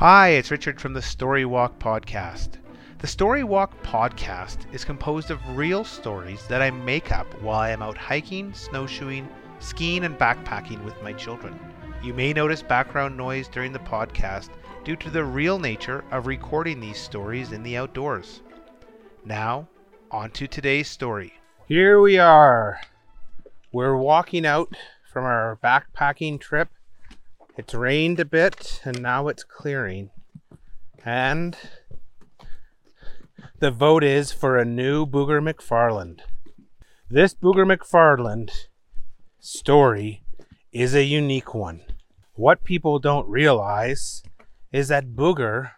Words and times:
Hi, 0.00 0.28
it's 0.28 0.50
Richard 0.50 0.80
from 0.80 0.94
the 0.94 1.02
Story 1.02 1.44
Walk 1.44 1.78
Podcast. 1.78 2.52
The 3.00 3.06
Story 3.06 3.44
Walk 3.44 3.82
Podcast 3.82 4.60
is 4.72 4.82
composed 4.82 5.30
of 5.30 5.58
real 5.58 5.84
stories 5.84 6.46
that 6.46 6.62
I 6.62 6.70
make 6.70 7.12
up 7.12 7.26
while 7.42 7.60
I 7.60 7.68
am 7.68 7.82
out 7.82 7.98
hiking, 7.98 8.54
snowshoeing, 8.54 9.28
skiing, 9.58 10.04
and 10.04 10.18
backpacking 10.18 10.82
with 10.86 11.02
my 11.02 11.12
children. 11.12 11.60
You 12.02 12.14
may 12.14 12.32
notice 12.32 12.62
background 12.62 13.14
noise 13.14 13.46
during 13.46 13.74
the 13.74 13.78
podcast 13.78 14.48
due 14.84 14.96
to 14.96 15.10
the 15.10 15.22
real 15.22 15.58
nature 15.58 16.02
of 16.10 16.26
recording 16.26 16.80
these 16.80 16.96
stories 16.96 17.52
in 17.52 17.62
the 17.62 17.76
outdoors. 17.76 18.40
Now, 19.26 19.68
on 20.10 20.30
to 20.30 20.48
today's 20.48 20.88
story. 20.88 21.34
Here 21.68 22.00
we 22.00 22.16
are. 22.16 22.80
We're 23.70 23.98
walking 23.98 24.46
out 24.46 24.74
from 25.12 25.26
our 25.26 25.58
backpacking 25.62 26.40
trip. 26.40 26.70
It's 27.56 27.74
rained 27.74 28.20
a 28.20 28.24
bit 28.24 28.80
and 28.84 29.02
now 29.02 29.26
it's 29.26 29.42
clearing. 29.42 30.10
And 31.04 31.56
the 33.58 33.72
vote 33.72 34.04
is 34.04 34.30
for 34.30 34.56
a 34.56 34.64
new 34.64 35.04
Booger 35.04 35.42
McFarland. 35.42 36.20
This 37.10 37.34
Booger 37.34 37.66
McFarland 37.66 38.50
story 39.40 40.22
is 40.72 40.94
a 40.94 41.04
unique 41.04 41.52
one. 41.52 41.82
What 42.34 42.62
people 42.62 43.00
don't 43.00 43.28
realize 43.28 44.22
is 44.72 44.88
that 44.88 45.16
Booger 45.16 45.72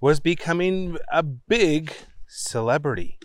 was 0.00 0.20
becoming 0.20 0.98
a 1.10 1.22
big 1.22 1.90
celebrity. 2.26 3.18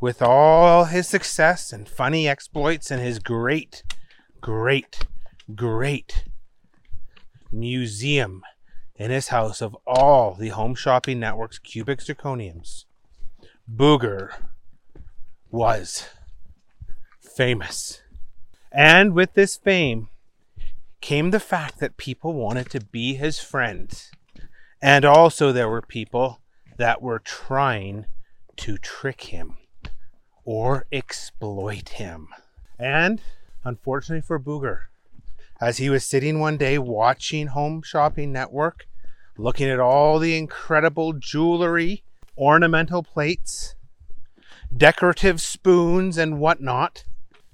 With 0.00 0.22
all 0.22 0.84
his 0.84 1.08
success 1.08 1.72
and 1.72 1.88
funny 1.88 2.28
exploits 2.28 2.90
and 2.90 3.02
his 3.02 3.18
great, 3.18 3.82
great, 4.40 5.06
great 5.54 6.24
museum 7.52 8.42
in 8.96 9.10
his 9.10 9.28
house 9.28 9.60
of 9.60 9.76
all 9.86 10.34
the 10.34 10.48
Home 10.48 10.74
Shopping 10.74 11.20
Network's 11.20 11.58
cubic 11.58 12.00
zirconiums, 12.00 12.84
Booger 13.70 14.30
was 15.50 16.08
famous. 17.20 18.02
And 18.70 19.12
with 19.12 19.34
this 19.34 19.56
fame 19.56 20.08
came 21.00 21.30
the 21.30 21.40
fact 21.40 21.78
that 21.80 21.96
people 21.96 22.32
wanted 22.32 22.70
to 22.70 22.80
be 22.80 23.14
his 23.14 23.38
friends. 23.38 24.10
And 24.80 25.04
also, 25.04 25.52
there 25.52 25.68
were 25.68 25.82
people 25.82 26.40
that 26.78 27.02
were 27.02 27.18
trying 27.18 28.06
to 28.56 28.76
trick 28.78 29.22
him 29.22 29.56
or 30.44 30.86
exploit 30.90 31.90
him. 31.90 32.28
And 32.78 33.20
unfortunately 33.64 34.22
for 34.22 34.40
Booger, 34.40 34.84
as 35.62 35.76
he 35.78 35.88
was 35.88 36.04
sitting 36.04 36.40
one 36.40 36.56
day 36.56 36.76
watching 36.76 37.46
Home 37.46 37.82
Shopping 37.82 38.32
Network, 38.32 38.88
looking 39.38 39.68
at 39.68 39.78
all 39.78 40.18
the 40.18 40.36
incredible 40.36 41.12
jewelry, 41.12 42.02
ornamental 42.36 43.04
plates, 43.04 43.76
decorative 44.76 45.40
spoons, 45.40 46.18
and 46.18 46.40
whatnot, 46.40 47.04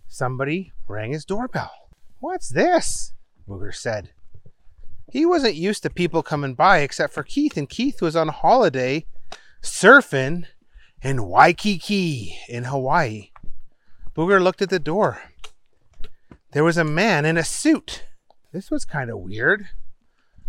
somebody 0.07 0.73
rang 0.89 1.13
his 1.13 1.27
doorbell. 1.27 1.91
What's 2.19 2.49
this? 2.49 3.13
Booger 3.47 3.75
said. 3.75 4.13
He 5.13 5.27
wasn't 5.27 5.57
used 5.57 5.83
to 5.83 5.91
people 5.91 6.23
coming 6.23 6.55
by 6.55 6.79
except 6.79 7.13
for 7.13 7.23
Keith, 7.23 7.59
and 7.59 7.69
Keith 7.69 8.01
was 8.01 8.17
on 8.17 8.29
holiday 8.29 9.05
surfing 9.63 10.45
in 11.03 11.27
Waikiki 11.27 12.39
in 12.49 12.65
Hawaii. 12.65 13.33
Booger 14.17 14.43
looked 14.43 14.63
at 14.63 14.71
the 14.71 14.79
door. 14.79 15.21
There 16.53 16.65
was 16.65 16.79
a 16.79 16.85
man 16.85 17.27
in 17.27 17.37
a 17.37 17.45
suit. 17.45 18.05
This 18.53 18.71
was 18.71 18.87
kind 18.87 19.11
of 19.11 19.19
weird. 19.19 19.69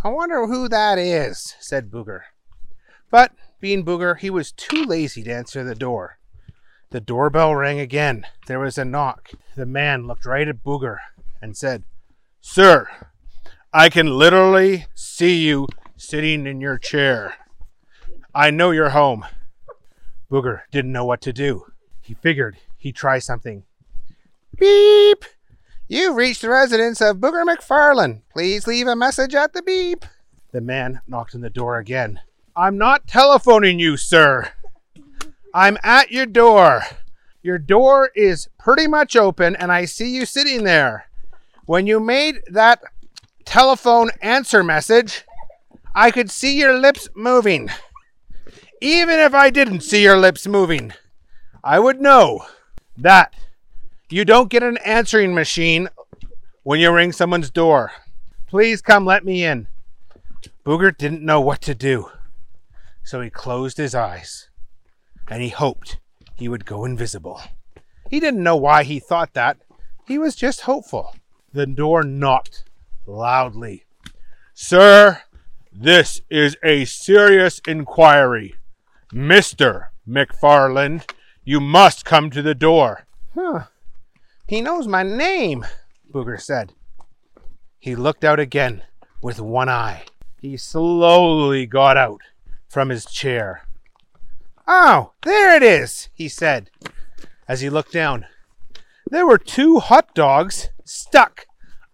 I 0.01 0.07
wonder 0.07 0.47
who 0.47 0.69
that 0.69 0.97
is, 0.97 1.55
said 1.59 1.91
Booger. 1.91 2.21
But, 3.11 3.33
being 3.59 3.83
Booger, 3.83 4.17
he 4.17 4.29
was 4.29 4.53
too 4.53 4.85
lazy 4.85 5.23
to 5.23 5.33
answer 5.33 5.63
the 5.63 5.75
door. 5.75 6.19
The 6.91 7.01
doorbell 7.01 7.53
rang 7.53 7.81
again. 7.81 8.25
There 8.47 8.59
was 8.59 8.77
a 8.77 8.85
knock. 8.85 9.31
The 9.57 9.65
man 9.65 10.07
looked 10.07 10.25
right 10.25 10.47
at 10.47 10.63
Booger 10.63 10.99
and 11.41 11.57
said, 11.57 11.83
Sir, 12.39 12.87
I 13.73 13.89
can 13.89 14.07
literally 14.07 14.85
see 14.95 15.45
you 15.45 15.67
sitting 15.97 16.47
in 16.47 16.61
your 16.61 16.77
chair. 16.77 17.35
I 18.33 18.51
know 18.51 18.71
you're 18.71 18.91
home. 18.91 19.25
Booger 20.31 20.61
didn't 20.71 20.93
know 20.93 21.05
what 21.05 21.21
to 21.21 21.33
do. 21.33 21.65
He 22.01 22.13
figured 22.13 22.57
he'd 22.77 22.95
try 22.95 23.19
something. 23.19 23.63
Beep! 24.57 25.25
You've 25.91 26.17
reached 26.17 26.43
the 26.43 26.51
residence 26.51 27.01
of 27.01 27.17
Booger 27.17 27.43
McFarland. 27.43 28.21
Please 28.31 28.67
leave 28.67 28.85
a 28.85 28.95
message 28.95 29.33
at 29.33 29.53
the 29.53 29.63
beep. 29.63 30.05
The 30.51 30.61
man 30.61 31.01
knocked 31.07 31.33
on 31.33 31.41
the 31.41 31.49
door 31.49 31.79
again. 31.79 32.19
I'm 32.55 32.77
not 32.77 33.07
telephoning 33.07 33.79
you, 33.79 33.97
sir. 33.97 34.51
I'm 35.51 35.79
at 35.81 36.11
your 36.11 36.27
door. 36.27 36.83
Your 37.41 37.57
door 37.57 38.11
is 38.15 38.49
pretty 38.59 38.85
much 38.85 39.15
open, 39.15 39.55
and 39.55 39.71
I 39.71 39.85
see 39.85 40.15
you 40.15 40.27
sitting 40.27 40.63
there. 40.63 41.05
When 41.65 41.87
you 41.87 41.99
made 41.99 42.41
that 42.51 42.81
telephone 43.43 44.11
answer 44.21 44.63
message, 44.63 45.25
I 45.95 46.11
could 46.11 46.29
see 46.29 46.55
your 46.55 46.77
lips 46.77 47.09
moving. 47.15 47.71
Even 48.79 49.19
if 49.19 49.33
I 49.33 49.49
didn't 49.49 49.81
see 49.81 50.03
your 50.03 50.19
lips 50.19 50.45
moving, 50.45 50.93
I 51.63 51.79
would 51.79 51.99
know 51.99 52.45
that 52.95 53.33
you 54.09 54.25
don't 54.25 54.49
get 54.49 54.63
an 54.63 54.77
answering 54.77 55.33
machine 55.33 55.89
when 56.63 56.79
you 56.79 56.91
ring 56.91 57.11
someone's 57.11 57.49
door. 57.49 57.91
Please 58.47 58.81
come 58.81 59.05
let 59.05 59.23
me 59.23 59.43
in. 59.43 59.67
Booger 60.65 60.95
didn't 60.95 61.23
know 61.23 61.41
what 61.41 61.61
to 61.61 61.75
do, 61.75 62.11
so 63.03 63.21
he 63.21 63.29
closed 63.29 63.77
his 63.77 63.95
eyes 63.95 64.49
and 65.27 65.41
he 65.41 65.49
hoped 65.49 65.99
he 66.35 66.47
would 66.47 66.65
go 66.65 66.85
invisible. 66.85 67.41
He 68.09 68.19
didn't 68.19 68.43
know 68.43 68.55
why 68.55 68.83
he 68.83 68.99
thought 68.99 69.33
that. 69.33 69.57
He 70.07 70.17
was 70.17 70.35
just 70.35 70.61
hopeful. 70.61 71.15
The 71.53 71.67
door 71.67 72.03
knocked 72.03 72.63
loudly. 73.05 73.85
Sir, 74.53 75.21
this 75.71 76.21
is 76.29 76.57
a 76.63 76.85
serious 76.85 77.61
inquiry. 77.67 78.55
Mr. 79.13 79.87
McFarland, 80.07 81.09
you 81.43 81.59
must 81.59 82.05
come 82.05 82.29
to 82.31 82.41
the 82.41 82.55
door. 82.55 83.05
Huh. 83.35 83.65
He 84.49 84.61
knows 84.61 84.87
my 84.87 85.03
name, 85.03 85.63
Booger 86.11 86.41
said. 86.41 86.73
He 87.77 87.95
looked 87.95 88.23
out 88.23 88.39
again 88.39 88.81
with 89.21 89.39
one 89.39 89.69
eye. 89.69 90.05
He 90.41 90.57
slowly 90.57 91.67
got 91.67 91.97
out 91.97 92.21
from 92.67 92.89
his 92.89 93.05
chair. 93.05 93.67
Oh, 94.67 95.13
there 95.21 95.55
it 95.55 95.61
is, 95.61 96.09
he 96.15 96.27
said 96.27 96.71
as 97.47 97.61
he 97.61 97.69
looked 97.69 97.93
down. 97.93 98.25
There 99.11 99.27
were 99.27 99.37
two 99.37 99.77
hot 99.77 100.15
dogs 100.15 100.69
stuck 100.83 101.45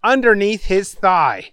underneath 0.01 0.67
his 0.67 0.93
thigh. 0.93 1.51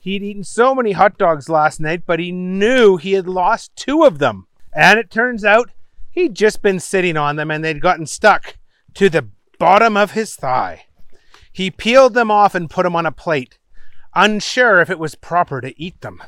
He'd 0.00 0.22
eaten 0.22 0.44
so 0.44 0.74
many 0.74 0.92
hot 0.92 1.16
dogs 1.16 1.48
last 1.48 1.80
night, 1.80 2.02
but 2.04 2.20
he 2.20 2.30
knew 2.30 2.98
he 2.98 3.12
had 3.12 3.26
lost 3.26 3.74
two 3.74 4.04
of 4.04 4.18
them. 4.18 4.48
And 4.74 4.98
it 4.98 5.10
turns 5.10 5.46
out 5.46 5.70
he'd 6.10 6.34
just 6.34 6.60
been 6.60 6.78
sitting 6.78 7.16
on 7.16 7.36
them 7.36 7.50
and 7.50 7.64
they'd 7.64 7.80
gotten 7.80 8.04
stuck 8.04 8.58
to 8.92 9.08
the 9.08 9.28
bottom 9.58 9.96
of 9.96 10.12
his 10.12 10.34
thigh. 10.34 10.86
He 11.52 11.70
peeled 11.70 12.14
them 12.14 12.30
off 12.30 12.54
and 12.54 12.70
put 12.70 12.84
them 12.84 12.96
on 12.96 13.06
a 13.06 13.12
plate, 13.12 13.58
unsure 14.14 14.80
if 14.80 14.88
it 14.88 14.98
was 14.98 15.14
proper 15.14 15.60
to 15.60 15.80
eat 15.80 16.00
them. 16.00 16.22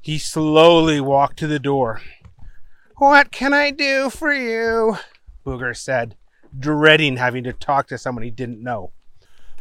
He 0.00 0.18
slowly 0.18 1.00
walked 1.00 1.38
to 1.38 1.46
the 1.46 1.60
door. 1.60 2.00
What 2.96 3.30
can 3.30 3.54
I 3.54 3.70
do 3.70 4.10
for 4.10 4.32
you? 4.32 4.96
Booger 5.46 5.76
said, 5.76 6.16
dreading 6.58 7.16
having 7.16 7.44
to 7.44 7.52
talk 7.52 7.86
to 7.88 7.98
someone 7.98 8.24
he 8.24 8.30
didn't 8.30 8.62
know. 8.62 8.92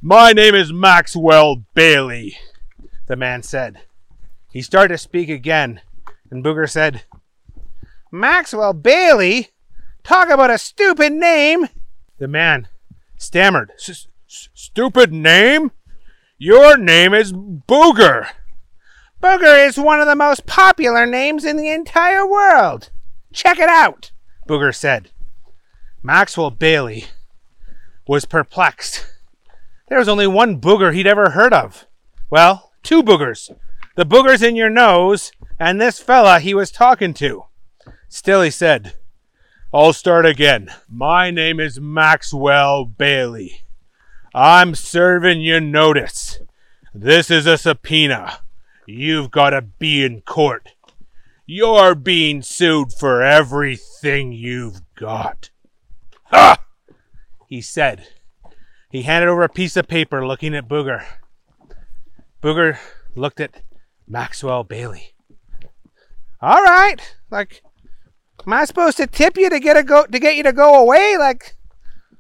My 0.02 0.32
name 0.34 0.56
is 0.56 0.74
Maxwell 0.74 1.64
Bailey, 1.76 2.38
the 3.06 3.16
man 3.16 3.44
said. 3.44 3.82
He 4.52 4.64
started 4.64 4.96
to 4.96 4.98
speak 4.98 5.30
again, 5.30 5.82
and 6.32 6.44
Booger 6.44 6.70
said, 6.70 7.04
Maxwell 8.12 8.74
Bailey? 8.74 9.50
Talk 10.04 10.30
about 10.30 10.50
a 10.50 10.58
stupid 10.58 11.14
name! 11.14 11.68
The 12.18 12.28
man 12.28 12.68
stammered. 13.22 13.72
Stupid 14.28 15.14
name? 15.14 15.72
Your 16.38 16.78
name 16.78 17.14
is 17.14 17.32
Booger. 17.32 18.28
Booger 19.22 19.68
is 19.68 19.78
one 19.78 20.02
of 20.02 20.08
the 20.08 20.16
most 20.16 20.46
popular 20.46 21.06
names 21.06 21.46
in 21.46 21.58
the 21.58 21.70
entire 21.70 22.28
world. 22.28 22.90
Check 23.32 23.60
it 23.60 23.70
out, 23.70 24.12
Booger 24.48 24.74
said. 24.74 25.12
Maxwell 26.02 26.50
Bailey 26.50 27.06
was 28.08 28.26
perplexed. 28.26 29.06
There 29.88 30.00
was 30.00 30.10
only 30.10 30.26
one 30.26 30.60
booger 30.60 30.94
he'd 30.94 31.06
ever 31.06 31.32
heard 31.32 31.54
of. 31.54 31.86
Well, 32.30 32.72
two 32.82 33.04
boogers. 33.04 33.52
The 33.96 34.06
boogers 34.06 34.42
in 34.42 34.56
your 34.56 34.70
nose 34.70 35.32
and 35.60 35.80
this 35.80 36.00
fella 36.00 36.40
he 36.40 36.54
was 36.54 36.72
talking 36.72 37.14
to. 37.16 37.44
Still, 38.10 38.42
he 38.42 38.50
said, 38.50 38.96
I'll 39.74 39.94
start 39.94 40.26
again. 40.26 40.70
My 40.90 41.32
name 41.32 41.62
is 41.62 41.80
Maxwell 41.80 42.84
Bailey. 42.84 43.62
I'm 44.36 44.76
serving 44.76 45.40
you 45.40 45.62
notice. 45.62 46.42
This 46.94 47.32
is 47.32 47.46
a 47.46 47.58
subpoena. 47.58 48.40
you've 48.86 49.32
got 49.32 49.52
to 49.52 49.62
be 49.62 50.04
in 50.04 50.24
court. 50.24 50.74
You're 51.46 51.96
being 51.96 52.42
sued 52.42 52.92
for 52.92 53.24
everything 53.24 54.34
you've 54.34 54.82
got. 54.96 55.52
Ha! 56.26 56.62
He 57.48 57.62
said. 57.62 58.10
He 58.90 59.04
handed 59.04 59.30
over 59.30 59.44
a 59.44 59.50
piece 59.50 59.78
of 59.78 59.88
paper 59.88 60.28
looking 60.28 60.54
at 60.54 60.68
Booger. 60.68 61.06
Booger 62.44 62.78
looked 63.16 63.40
at 63.40 63.64
Maxwell 64.06 64.66
Bailey. 64.66 65.14
All 66.42 66.62
right, 66.62 67.16
like, 67.30 67.64
am 68.46 68.54
I 68.54 68.66
supposed 68.66 68.98
to 68.98 69.08
tip 69.08 69.38
you 69.38 69.50
to 69.50 69.60
get 69.60 69.78
a 69.78 69.84
go 69.84 70.06
to 70.06 70.20
get 70.20 70.36
you 70.36 70.44
to 70.44 70.54
go 70.54 70.82
away? 70.82 71.16
Like, 71.18 71.56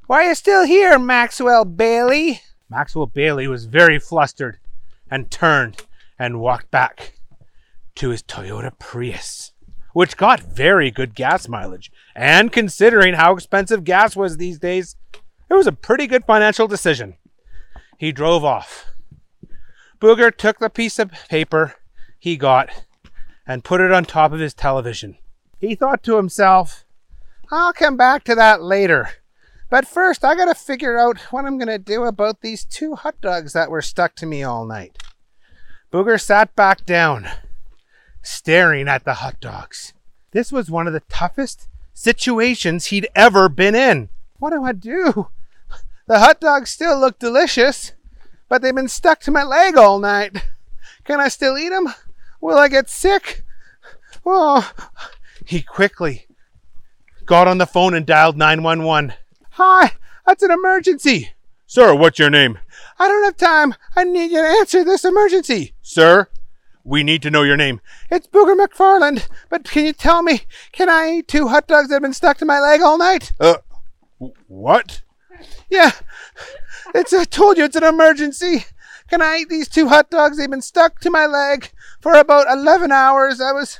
why 0.08 0.26
are 0.26 0.30
you 0.30 0.36
still 0.36 0.66
here, 0.66 0.98
Maxwell 1.00 1.66
Bailey? 1.66 2.42
Maxwell 2.70 3.08
Bailey 3.08 3.48
was 3.48 3.66
very 3.66 4.00
flustered 4.00 4.60
and 5.10 5.30
turned 5.30 5.86
and 6.18 6.40
walked 6.40 6.72
back 6.72 7.20
to 7.96 8.10
his 8.10 8.24
Toyota 8.24 8.72
Prius, 8.80 9.54
which 9.94 10.18
got 10.18 10.40
very 10.40 10.92
good 10.92 11.16
gas 11.16 11.48
mileage. 11.48 11.92
And 12.16 12.52
considering 12.52 13.16
how 13.16 13.34
expensive 13.34 13.84
gas 13.84 14.16
was 14.16 14.38
these 14.38 14.60
days, 14.60 14.96
it 15.50 15.54
was 15.54 15.68
a 15.68 15.74
pretty 15.74 16.08
good 16.08 16.26
financial 16.26 16.68
decision. 16.68 17.16
He 17.98 18.12
drove 18.12 18.46
off. 18.46 18.86
Booger 20.00 20.36
took 20.36 20.60
the 20.60 20.70
piece 20.70 20.98
of 20.98 21.12
paper 21.30 21.76
he 22.18 22.38
got 22.38 22.70
and 23.46 23.64
put 23.64 23.82
it 23.82 23.92
on 23.92 24.06
top 24.06 24.32
of 24.32 24.40
his 24.40 24.54
television. 24.54 25.18
He 25.62 25.76
thought 25.76 26.02
to 26.04 26.18
himself, 26.18 26.86
I'll 27.52 27.72
come 27.72 27.96
back 27.96 28.24
to 28.24 28.36
that 28.36 28.64
later. 28.64 29.12
But 29.70 29.88
first, 29.88 30.26
I 30.26 30.36
gotta 30.36 30.56
figure 30.56 30.98
out 30.98 31.20
what 31.30 31.46
I'm 31.46 31.60
gonna 31.60 31.78
do 31.78 32.04
about 32.04 32.42
these 32.42 32.66
two 32.66 32.96
hot 32.96 33.22
dogs 33.22 33.54
that 33.54 33.70
were 33.70 33.84
stuck 33.84 34.16
to 34.16 34.26
me 34.26 34.42
all 34.42 34.66
night. 34.66 34.98
Booger 35.94 36.20
sat 36.20 36.56
back 36.56 36.86
down, 36.86 37.28
staring 38.24 38.88
at 38.88 39.06
the 39.06 39.16
hot 39.16 39.40
dogs. 39.40 39.94
This 40.32 40.52
was 40.52 40.72
one 40.72 40.88
of 40.88 40.94
the 40.94 41.02
toughest 41.02 41.68
situations 41.94 42.88
he'd 42.88 43.08
ever 43.16 43.48
been 43.48 43.76
in. 43.76 44.10
What 44.40 44.50
do 44.50 44.64
I 44.64 44.72
do? 44.72 45.28
The 46.08 46.20
hot 46.20 46.42
dogs 46.42 46.72
still 46.72 47.00
look 47.00 47.20
delicious, 47.20 47.94
but 48.50 48.62
they've 48.64 48.76
been 48.76 48.88
stuck 48.88 49.20
to 49.22 49.32
my 49.32 49.44
leg 49.44 49.78
all 49.78 50.00
night. 50.00 50.44
Can 51.04 51.20
I 51.20 51.28
still 51.28 51.58
eat 51.58 51.70
them? 51.70 51.94
Will 52.42 52.58
I 52.58 52.68
get 52.68 52.90
sick? 52.90 53.44
Oh. 54.26 54.72
He 55.46 55.62
quickly 55.62 56.28
got 57.26 57.48
on 57.48 57.58
the 57.58 57.66
phone 57.66 57.94
and 57.94 58.06
dialed 58.06 58.38
911. 58.38 59.14
Hi, 59.52 59.94
that's 60.26 60.44
an 60.44 60.52
emergency. 60.52 61.32
Sir, 61.68 61.96
what's 61.96 62.20
your 62.20 62.30
name? 62.30 62.60
I 63.00 63.08
don't 63.08 63.24
have 63.24 63.38
time. 63.38 63.76
I 63.96 64.04
need 64.04 64.32
you 64.32 64.42
to 64.42 64.48
answer 64.48 64.84
this 64.84 65.06
emergency. 65.06 65.74
Sir, 65.82 66.28
we 66.84 67.04
need 67.04 67.22
to 67.22 67.32
know 67.32 67.44
your 67.44 67.58
name. 67.58 67.80
It's 68.10 68.28
Booger 68.28 68.60
McFarland. 68.60 69.28
But 69.50 69.64
can 69.64 69.86
you 69.86 69.94
tell 69.94 70.22
me, 70.22 70.42
can 70.72 70.90
I 70.90 71.12
eat 71.12 71.28
two 71.28 71.48
hot 71.48 71.68
dogs 71.68 71.90
that 71.90 71.96
have 71.96 72.02
been 72.02 72.14
stuck 72.14 72.38
to 72.38 72.46
my 72.46 72.60
leg 72.60 72.82
all 72.82 72.98
night? 72.98 73.32
Uh, 73.40 73.58
what? 74.48 75.02
Yeah, 75.70 75.92
it's, 76.94 77.14
I 77.14 77.24
told 77.24 77.58
you 77.58 77.64
it's 77.64 77.76
an 77.76 77.84
emergency. 77.84 78.66
Can 79.08 79.22
I 79.22 79.38
eat 79.38 79.50
these 79.50 79.68
two 79.68 79.88
hot 79.88 80.10
dogs? 80.10 80.38
They've 80.38 80.50
been 80.50 80.62
stuck 80.62 81.00
to 81.00 81.10
my 81.10 81.26
leg 81.26 81.72
for 82.00 82.14
about 82.14 82.48
11 82.52 82.92
hours. 82.92 83.42
I 83.42 83.52
was, 83.52 83.80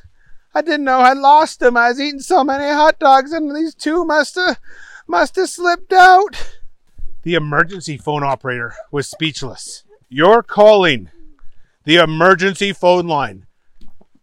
I 0.54 0.62
didn't 0.62 0.84
know 0.84 1.00
I'd 1.00 1.18
lost 1.18 1.60
them. 1.60 1.78
I 1.78 1.90
was 1.90 2.00
eating 2.00 2.20
so 2.20 2.44
many 2.44 2.66
hot 2.66 3.00
dogs 3.00 3.32
and 3.32 3.56
these 3.56 3.74
two 3.74 4.04
must 4.04 4.36
have, 4.36 4.60
must 5.08 5.36
have 5.38 5.50
slipped 5.50 5.94
out. 5.94 6.58
The 7.24 7.36
emergency 7.36 7.98
phone 7.98 8.24
operator 8.24 8.74
was 8.92 9.08
speechless. 9.08 9.84
You're 10.10 10.44
calling 10.44 11.10
the 11.86 11.98
emergency 11.98 12.74
phone 12.74 13.08
line 13.08 13.46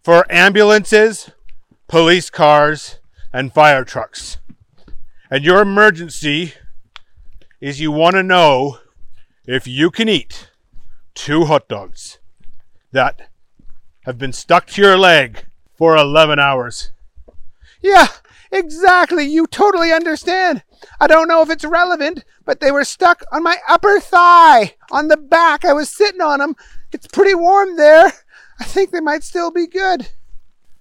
for 0.03 0.27
ambulances, 0.31 1.31
police 1.87 2.29
cars, 2.29 2.99
and 3.33 3.53
fire 3.53 3.85
trucks. 3.85 4.39
And 5.31 5.45
your 5.45 5.61
emergency 5.61 6.55
is 7.61 7.81
you 7.81 7.93
want 7.93 8.15
to 8.15 8.23
know 8.23 8.79
if 9.47 9.67
you 9.67 9.91
can 9.91 10.09
eat 10.09 10.51
two 11.15 11.47
hot 11.47 11.69
dogs 11.69 12.19
that 12.93 13.31
have 14.03 14.19
been 14.19 14.33
stuck 14.33 14.67
to 14.67 14.83
your 14.83 14.97
leg 14.97 15.47
for 15.79 15.97
11 15.97 16.41
hours. 16.41 16.91
Yeah, 17.81 18.09
exactly. 18.51 19.25
You 19.25 19.47
totally 19.47 19.93
understand. 19.93 20.65
I 21.01 21.07
don't 21.07 21.29
know 21.29 21.41
if 21.41 21.49
it's 21.49 21.65
relevant, 21.65 22.25
but 22.45 22.61
they 22.61 22.73
were 22.73 22.85
stuck 22.85 23.23
on 23.33 23.45
my 23.45 23.57
upper 23.69 24.01
thigh, 24.01 24.75
on 24.91 25.09
the 25.09 25.17
back. 25.17 25.65
I 25.65 25.73
was 25.73 25.89
sitting 25.89 26.21
on 26.21 26.41
them. 26.41 26.57
It's 26.93 27.07
pretty 27.07 27.35
warm 27.35 27.77
there. 27.77 28.13
I 28.61 28.65
think 28.65 28.91
they 28.91 29.01
might 29.01 29.23
still 29.23 29.53
be 29.53 29.69
good. 29.69 30.09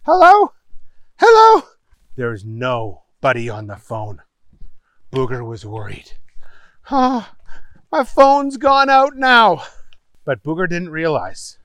Hello? 0.03 0.53
Hello? 1.19 1.63
There's 2.15 2.43
nobody 2.43 3.49
on 3.49 3.67
the 3.67 3.75
phone. 3.75 4.23
Booger 5.11 5.45
was 5.45 5.63
worried. 5.63 6.13
Oh, 6.89 7.29
my 7.91 8.03
phone's 8.03 8.57
gone 8.57 8.89
out 8.89 9.15
now. 9.15 9.63
But 10.25 10.43
Booger 10.43 10.67
didn't 10.67 10.89
realize 10.89 11.59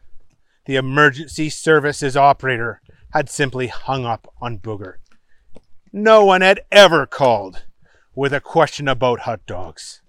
the 0.67 0.77
emergency 0.77 1.49
services 1.49 2.17
operator 2.17 2.82
had 3.13 3.29
simply 3.29 3.67
hung 3.67 4.05
up 4.05 4.33
on 4.41 4.59
Booger. 4.59 4.95
No 5.93 6.25
one 6.25 6.41
had 6.41 6.61
ever 6.71 7.07
called 7.07 7.65
with 8.15 8.33
a 8.33 8.41
question 8.41 8.89
about 8.89 9.21
hot 9.21 9.45
dogs. 9.47 10.01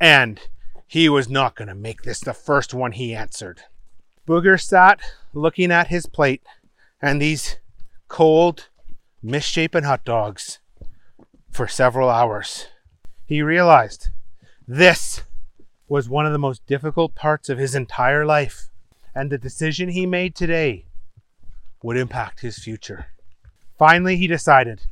And 0.00 0.40
he 0.86 1.08
was 1.08 1.28
not 1.28 1.56
going 1.56 1.68
to 1.68 1.74
make 1.74 2.02
this 2.02 2.20
the 2.20 2.32
first 2.32 2.72
one 2.72 2.92
he 2.92 3.14
answered. 3.14 3.62
Booger 4.26 4.60
sat 4.60 5.00
looking 5.32 5.72
at 5.72 5.88
his 5.88 6.06
plate 6.06 6.42
and 7.02 7.20
these 7.20 7.56
cold, 8.08 8.68
misshapen 9.22 9.84
hot 9.84 10.04
dogs 10.04 10.60
for 11.50 11.66
several 11.66 12.08
hours. 12.08 12.68
He 13.26 13.42
realized 13.42 14.10
this 14.66 15.22
was 15.88 16.08
one 16.08 16.26
of 16.26 16.32
the 16.32 16.38
most 16.38 16.64
difficult 16.66 17.14
parts 17.14 17.48
of 17.48 17.58
his 17.58 17.74
entire 17.74 18.24
life, 18.24 18.68
and 19.14 19.30
the 19.30 19.38
decision 19.38 19.88
he 19.88 20.06
made 20.06 20.34
today 20.34 20.84
would 21.82 21.96
impact 21.96 22.40
his 22.40 22.58
future. 22.58 23.06
Finally, 23.78 24.16
he 24.16 24.26
decided 24.26 24.86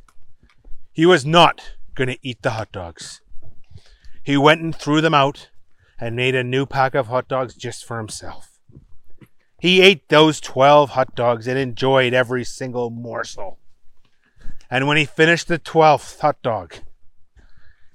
he 0.91 1.05
was 1.05 1.25
not 1.25 1.75
going 1.95 2.07
to 2.07 2.19
eat 2.21 2.41
the 2.41 2.51
hot 2.51 2.71
dogs. 2.71 3.21
He 4.23 4.37
went 4.37 4.61
and 4.61 4.75
threw 4.75 5.01
them 5.01 5.13
out 5.13 5.49
and 5.99 6.15
made 6.15 6.35
a 6.35 6.43
new 6.43 6.65
pack 6.65 6.95
of 6.95 7.07
hot 7.07 7.27
dogs 7.27 7.55
just 7.55 7.85
for 7.85 7.97
himself. 7.97 8.59
He 9.59 9.81
ate 9.81 10.07
those 10.09 10.39
12 10.39 10.91
hot 10.91 11.15
dogs 11.15 11.47
and 11.47 11.57
enjoyed 11.57 12.13
every 12.13 12.43
single 12.43 12.89
morsel. 12.89 13.57
And 14.69 14.87
when 14.87 14.97
he 14.97 15.05
finished 15.05 15.47
the 15.47 15.57
12th 15.57 16.19
hot 16.19 16.41
dog, 16.41 16.75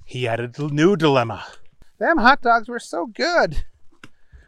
he 0.05 0.25
had 0.25 0.41
a 0.41 0.69
new 0.69 0.97
dilemma. 0.97 1.45
Them 1.99 2.19
hot 2.19 2.43
dogs 2.43 2.69
were 2.69 2.81
so 2.81 3.07
good, 3.07 3.65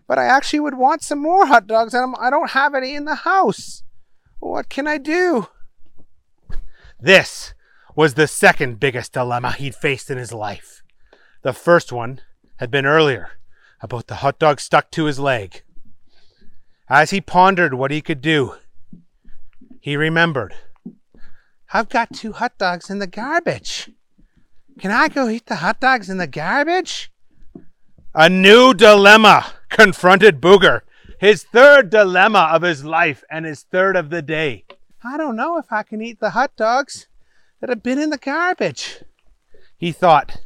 but 0.08 0.18
I 0.18 0.24
actually 0.24 0.60
would 0.60 0.74
want 0.74 1.02
some 1.02 1.20
more 1.20 1.46
hot 1.46 1.66
dogs 1.66 1.94
and 1.94 2.14
I 2.18 2.30
don't 2.30 2.50
have 2.50 2.74
any 2.74 2.94
in 2.94 3.04
the 3.04 3.14
house. 3.14 3.82
What 4.44 4.68
can 4.68 4.86
I 4.86 4.98
do? 4.98 5.48
This 7.00 7.54
was 7.96 8.12
the 8.12 8.26
second 8.26 8.78
biggest 8.78 9.14
dilemma 9.14 9.52
he'd 9.52 9.74
faced 9.74 10.10
in 10.10 10.18
his 10.18 10.34
life. 10.34 10.82
The 11.40 11.54
first 11.54 11.90
one 11.90 12.20
had 12.56 12.70
been 12.70 12.84
earlier, 12.84 13.30
about 13.80 14.06
the 14.06 14.16
hot 14.16 14.38
dog 14.38 14.60
stuck 14.60 14.90
to 14.90 15.06
his 15.06 15.18
leg. 15.18 15.62
As 16.90 17.08
he 17.08 17.22
pondered 17.22 17.72
what 17.72 17.90
he 17.90 18.02
could 18.02 18.20
do, 18.20 18.56
he 19.80 19.96
remembered 19.96 20.54
I've 21.72 21.88
got 21.88 22.12
two 22.12 22.32
hot 22.32 22.58
dogs 22.58 22.90
in 22.90 22.98
the 22.98 23.06
garbage. 23.06 23.90
Can 24.78 24.90
I 24.90 25.08
go 25.08 25.30
eat 25.30 25.46
the 25.46 25.56
hot 25.56 25.80
dogs 25.80 26.10
in 26.10 26.18
the 26.18 26.26
garbage? 26.26 27.10
A 28.14 28.28
new 28.28 28.74
dilemma 28.74 29.46
confronted 29.70 30.42
Booger, 30.42 30.82
his 31.24 31.42
third 31.42 31.88
dilemma 31.88 32.50
of 32.52 32.60
his 32.60 32.84
life 32.84 33.24
and 33.30 33.46
his 33.46 33.62
third 33.62 33.96
of 33.96 34.10
the 34.10 34.20
day. 34.20 34.62
I 35.02 35.16
don't 35.16 35.36
know 35.36 35.56
if 35.56 35.72
I 35.72 35.82
can 35.82 36.02
eat 36.02 36.20
the 36.20 36.30
hot 36.30 36.54
dogs 36.54 37.08
that 37.60 37.70
have 37.70 37.82
been 37.82 37.98
in 37.98 38.10
the 38.10 38.18
garbage, 38.18 39.02
he 39.74 39.90
thought. 39.90 40.36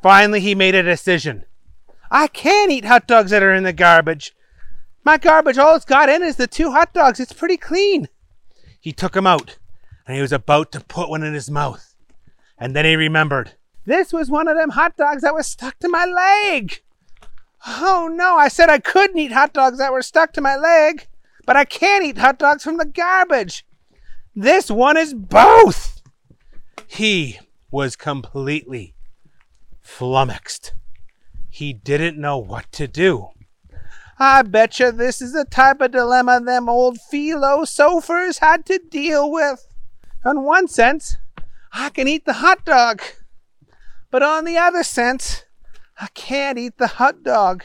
Finally, 0.00 0.38
he 0.38 0.54
made 0.54 0.76
a 0.76 0.84
decision. 0.84 1.46
I 2.12 2.28
can 2.28 2.70
eat 2.70 2.84
hot 2.84 3.08
dogs 3.08 3.32
that 3.32 3.42
are 3.42 3.52
in 3.52 3.64
the 3.64 3.72
garbage. 3.72 4.36
My 5.02 5.16
garbage, 5.18 5.58
all 5.58 5.74
it's 5.74 5.84
got 5.84 6.08
in 6.08 6.22
is 6.22 6.36
the 6.36 6.46
two 6.46 6.70
hot 6.70 6.94
dogs. 6.94 7.18
It's 7.18 7.32
pretty 7.32 7.56
clean. 7.56 8.08
He 8.80 8.92
took 8.92 9.14
them 9.14 9.26
out 9.26 9.58
and 10.06 10.14
he 10.14 10.22
was 10.22 10.32
about 10.32 10.70
to 10.72 10.80
put 10.80 11.08
one 11.08 11.24
in 11.24 11.34
his 11.34 11.50
mouth. 11.50 11.96
And 12.56 12.76
then 12.76 12.84
he 12.84 12.94
remembered 12.94 13.54
this 13.84 14.12
was 14.12 14.30
one 14.30 14.46
of 14.46 14.56
them 14.56 14.70
hot 14.70 14.96
dogs 14.96 15.22
that 15.22 15.34
was 15.34 15.48
stuck 15.48 15.76
to 15.80 15.88
my 15.88 16.04
leg. 16.04 16.82
Oh 17.66 18.10
no, 18.12 18.36
I 18.36 18.48
said 18.48 18.68
I 18.68 18.78
couldn't 18.78 19.18
eat 19.18 19.32
hot 19.32 19.52
dogs 19.52 19.78
that 19.78 19.92
were 19.92 20.02
stuck 20.02 20.32
to 20.34 20.40
my 20.40 20.56
leg, 20.56 21.06
but 21.46 21.56
I 21.56 21.64
can't 21.64 22.04
eat 22.04 22.18
hot 22.18 22.38
dogs 22.38 22.64
from 22.64 22.76
the 22.76 22.84
garbage. 22.84 23.64
This 24.34 24.70
one 24.70 24.96
is 24.96 25.14
both. 25.14 26.02
He 26.86 27.38
was 27.70 27.96
completely 27.96 28.94
flummoxed. 29.80 30.74
He 31.48 31.72
didn't 31.72 32.18
know 32.18 32.38
what 32.38 32.70
to 32.72 32.88
do. 32.88 33.28
I 34.18 34.42
betcha 34.42 34.92
this 34.92 35.20
is 35.20 35.32
the 35.32 35.44
type 35.44 35.80
of 35.80 35.90
dilemma 35.90 36.40
them 36.40 36.68
old 36.68 36.98
philosophers 37.00 38.38
had 38.38 38.64
to 38.66 38.78
deal 38.78 39.30
with. 39.30 39.66
In 40.24 40.44
one 40.44 40.68
sense, 40.68 41.16
I 41.72 41.90
can 41.90 42.06
eat 42.06 42.24
the 42.24 42.34
hot 42.34 42.64
dog, 42.64 43.02
but 44.10 44.22
on 44.22 44.44
the 44.44 44.56
other 44.56 44.82
sense, 44.82 45.44
I 45.98 46.08
can't 46.14 46.58
eat 46.58 46.78
the 46.78 46.86
hot 46.86 47.22
dog. 47.22 47.64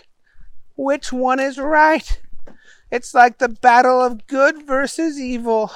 Which 0.76 1.12
one 1.12 1.40
is 1.40 1.58
right? 1.58 2.22
It's 2.92 3.14
like 3.14 3.38
the 3.38 3.50
battle 3.50 4.02
of 4.02 4.28
good 4.28 4.66
versus 4.66 5.20
evil. 5.20 5.72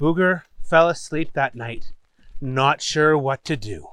Booger 0.00 0.42
fell 0.62 0.88
asleep 0.88 1.30
that 1.34 1.54
night, 1.54 1.92
not 2.40 2.82
sure 2.82 3.16
what 3.16 3.44
to 3.44 3.56
do. 3.56 3.86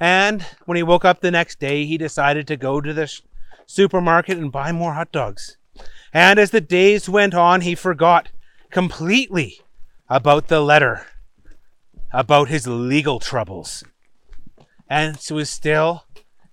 And 0.00 0.42
when 0.64 0.76
he 0.76 0.82
woke 0.82 1.04
up 1.04 1.20
the 1.20 1.30
next 1.30 1.60
day, 1.60 1.84
he 1.84 1.98
decided 1.98 2.46
to 2.48 2.56
go 2.56 2.80
to 2.80 2.92
the 2.92 3.06
sh- 3.06 3.22
supermarket 3.66 4.38
and 4.38 4.50
buy 4.50 4.72
more 4.72 4.94
hot 4.94 5.12
dogs. 5.12 5.56
And 6.12 6.38
as 6.38 6.50
the 6.50 6.60
days 6.60 7.08
went 7.08 7.34
on, 7.34 7.60
he 7.60 7.74
forgot 7.74 8.30
completely 8.70 9.60
about 10.08 10.48
the 10.48 10.60
letter, 10.60 11.06
about 12.12 12.48
his 12.48 12.66
legal 12.66 13.20
troubles, 13.20 13.84
and 14.88 15.20
so 15.20 15.34
was 15.36 15.50
still 15.50 16.05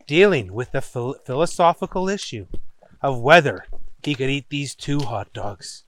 dealing 0.07 0.53
with 0.53 0.72
the 0.72 0.81
phil- 0.81 1.15
philosophical 1.25 2.10
issue 2.10 2.48
of 3.01 3.19
whether 3.19 3.65
he 4.03 4.15
could 4.15 4.29
eat 4.29 4.50
these 4.50 4.75
two 4.75 5.00
hot 5.00 5.31
dogs. 5.33 5.83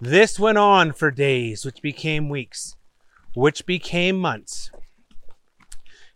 This 0.00 0.38
went 0.38 0.58
on 0.58 0.92
for 0.92 1.10
days, 1.10 1.64
which 1.64 1.82
became 1.82 2.28
weeks, 2.28 2.76
which 3.34 3.66
became 3.66 4.16
months, 4.16 4.70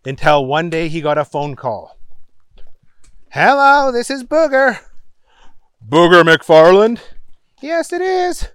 until 0.04 0.46
one 0.46 0.70
day 0.70 0.88
he 0.88 1.00
got 1.00 1.18
a 1.18 1.24
phone 1.24 1.54
call. 1.54 1.98
Hello, 3.30 3.92
this 3.92 4.10
is 4.10 4.24
Booger. 4.24 4.78
Booger 5.86 6.22
McFarland? 6.22 7.00
Yes, 7.60 7.92
it 7.92 8.00
is. 8.00 8.48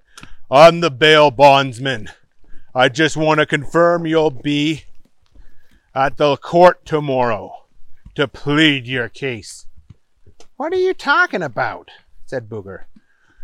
I'm 0.50 0.79
the 0.79 0.89
bail 0.89 1.29
bondsman. 1.29 2.10
I 2.74 2.89
just 2.89 3.17
want 3.17 3.39
to 3.39 3.46
confirm 3.46 4.08
you'll 4.08 4.31
be 4.31 4.86
at 5.93 6.17
the 6.17 6.38
court 6.38 6.86
tomorrow 6.86 7.53
to 8.20 8.28
plead 8.28 8.86
your 8.86 9.08
case. 9.08 9.66
What 10.58 10.74
are 10.74 10.78
you 10.78 10.94
talking 10.94 11.42
about? 11.42 11.90
said 12.26 12.50
Booger. 12.50 12.84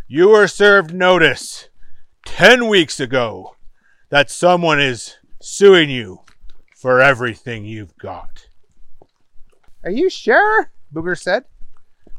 You 0.06 0.28
were 0.28 0.50
served 0.50 0.94
notice 0.94 1.70
10 2.26 2.68
weeks 2.68 3.00
ago 3.00 3.56
that 4.10 4.30
someone 4.30 4.82
is 4.82 5.16
suing 5.42 5.90
you 5.90 6.24
for 6.76 7.00
everything 7.00 7.64
you've 7.64 7.98
got. 7.98 8.48
Are 9.86 9.92
you 9.92 10.10
sure? 10.10 10.72
Booger 10.94 11.18
said. 11.18 11.46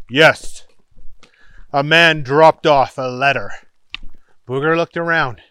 Yes. 0.08 0.66
A 1.74 1.82
man 1.82 2.22
dropped 2.22 2.66
off 2.66 2.96
a 2.96 3.02
letter. 3.02 3.52
Booger 4.48 4.74
looked 4.74 4.96
around. 4.96 5.42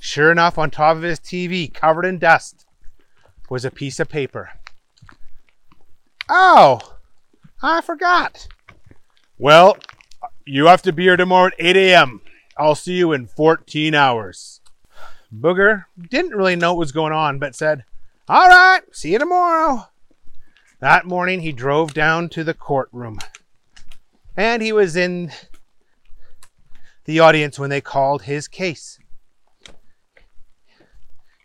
Sure 0.00 0.32
enough, 0.32 0.56
on 0.56 0.70
top 0.70 0.96
of 0.96 1.02
his 1.02 1.20
TV, 1.20 1.70
covered 1.72 2.06
in 2.06 2.18
dust, 2.18 2.64
was 3.50 3.66
a 3.66 3.70
piece 3.70 4.00
of 4.00 4.08
paper. 4.08 4.52
Oh, 6.28 6.80
I 7.62 7.80
forgot. 7.80 8.48
Well, 9.38 9.76
you 10.44 10.66
have 10.66 10.82
to 10.82 10.92
be 10.92 11.04
here 11.04 11.16
tomorrow 11.16 11.48
at 11.48 11.54
8 11.58 11.76
a.m. 11.76 12.20
I'll 12.56 12.74
see 12.74 12.94
you 12.94 13.12
in 13.12 13.26
14 13.26 13.94
hours. 13.94 14.60
Booger 15.34 15.84
didn't 16.10 16.36
really 16.36 16.56
know 16.56 16.72
what 16.72 16.80
was 16.80 16.92
going 16.92 17.12
on, 17.12 17.38
but 17.38 17.54
said, 17.54 17.84
All 18.28 18.48
right, 18.48 18.80
see 18.92 19.12
you 19.12 19.18
tomorrow. 19.18 19.88
That 20.80 21.06
morning, 21.06 21.40
he 21.40 21.52
drove 21.52 21.94
down 21.94 22.28
to 22.30 22.44
the 22.44 22.54
courtroom. 22.54 23.18
And 24.36 24.62
he 24.62 24.72
was 24.72 24.96
in 24.96 25.32
the 27.04 27.20
audience 27.20 27.58
when 27.58 27.70
they 27.70 27.80
called 27.80 28.22
his 28.22 28.48
case. 28.48 28.98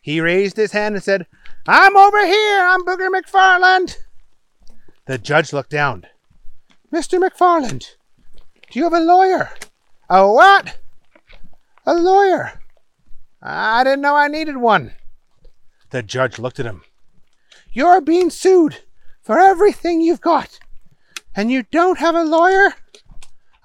He 0.01 0.19
raised 0.19 0.57
his 0.57 0.71
hand 0.71 0.95
and 0.95 1.03
said, 1.03 1.27
I'm 1.67 1.95
over 1.95 2.25
here. 2.25 2.61
I'm 2.61 2.83
Booger 2.83 3.09
McFarland. 3.09 3.97
The 5.05 5.17
judge 5.17 5.51
looked 5.51 5.72
down. 5.72 6.05
Mr. 6.93 7.20
McFarland, 7.20 7.96
do 8.70 8.79
you 8.79 8.84
have 8.84 8.93
a 8.93 9.00
lawyer? 9.00 9.50
A 10.10 10.31
what? 10.31 10.77
A 11.86 11.93
lawyer. 11.93 12.60
I 13.41 13.84
didn't 13.84 14.01
know 14.01 14.15
I 14.15 14.27
needed 14.27 14.58
one. 14.58 14.93
The 15.89 16.03
judge 16.03 16.38
looked 16.38 16.60
at 16.60 16.65
him. 16.65 16.84
You're 17.74 18.01
being 18.01 18.29
sued 18.29 18.79
for 19.22 19.39
everything 19.39 20.01
you've 20.01 20.22
got, 20.22 20.60
and 21.36 21.51
you 21.51 21.63
don't 21.72 22.00
have 22.00 22.15
a 22.15 22.24
lawyer? 22.24 22.74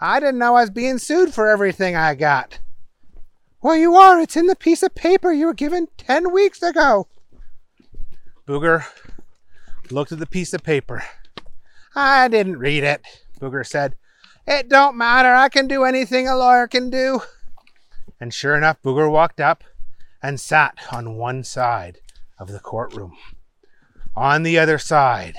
I 0.00 0.20
didn't 0.20 0.38
know 0.38 0.56
I 0.56 0.62
was 0.62 0.70
being 0.70 0.98
sued 0.98 1.34
for 1.34 1.48
everything 1.48 1.96
I 1.96 2.14
got. 2.14 2.60
Well, 3.62 3.76
you 3.76 3.96
are. 3.96 4.20
It's 4.20 4.36
in 4.36 4.46
the 4.46 4.56
piece 4.56 4.82
of 4.82 4.94
paper 4.94 5.32
you 5.32 5.46
were 5.46 5.54
given 5.54 5.88
10 5.98 6.32
weeks 6.32 6.62
ago. 6.62 7.08
Booger 8.46 8.84
looked 9.90 10.12
at 10.12 10.18
the 10.18 10.26
piece 10.26 10.52
of 10.54 10.62
paper. 10.62 11.02
I 11.98 12.28
didn't 12.28 12.58
read 12.58 12.84
it, 12.84 13.00
Booger 13.40 13.66
said. 13.66 13.96
It 14.46 14.68
don't 14.68 14.98
matter. 14.98 15.34
I 15.34 15.48
can 15.48 15.66
do 15.66 15.84
anything 15.84 16.28
a 16.28 16.36
lawyer 16.36 16.66
can 16.66 16.90
do. 16.90 17.22
And 18.20 18.34
sure 18.34 18.54
enough, 18.54 18.82
Booger 18.82 19.10
walked 19.10 19.40
up 19.40 19.64
and 20.22 20.38
sat 20.38 20.76
on 20.92 21.16
one 21.16 21.42
side 21.42 21.98
of 22.38 22.52
the 22.52 22.60
courtroom. 22.60 23.16
On 24.14 24.42
the 24.42 24.58
other 24.58 24.76
side 24.76 25.36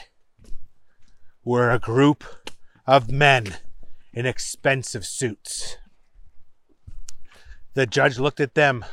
were 1.44 1.70
a 1.70 1.80
group 1.80 2.24
of 2.88 3.12
men 3.12 3.58
in 4.12 4.26
expensive 4.26 5.06
suits. 5.06 5.78
The 7.76 7.86
judge 7.86 8.18
looked 8.18 8.40
at 8.40 8.56
them. 8.56 8.84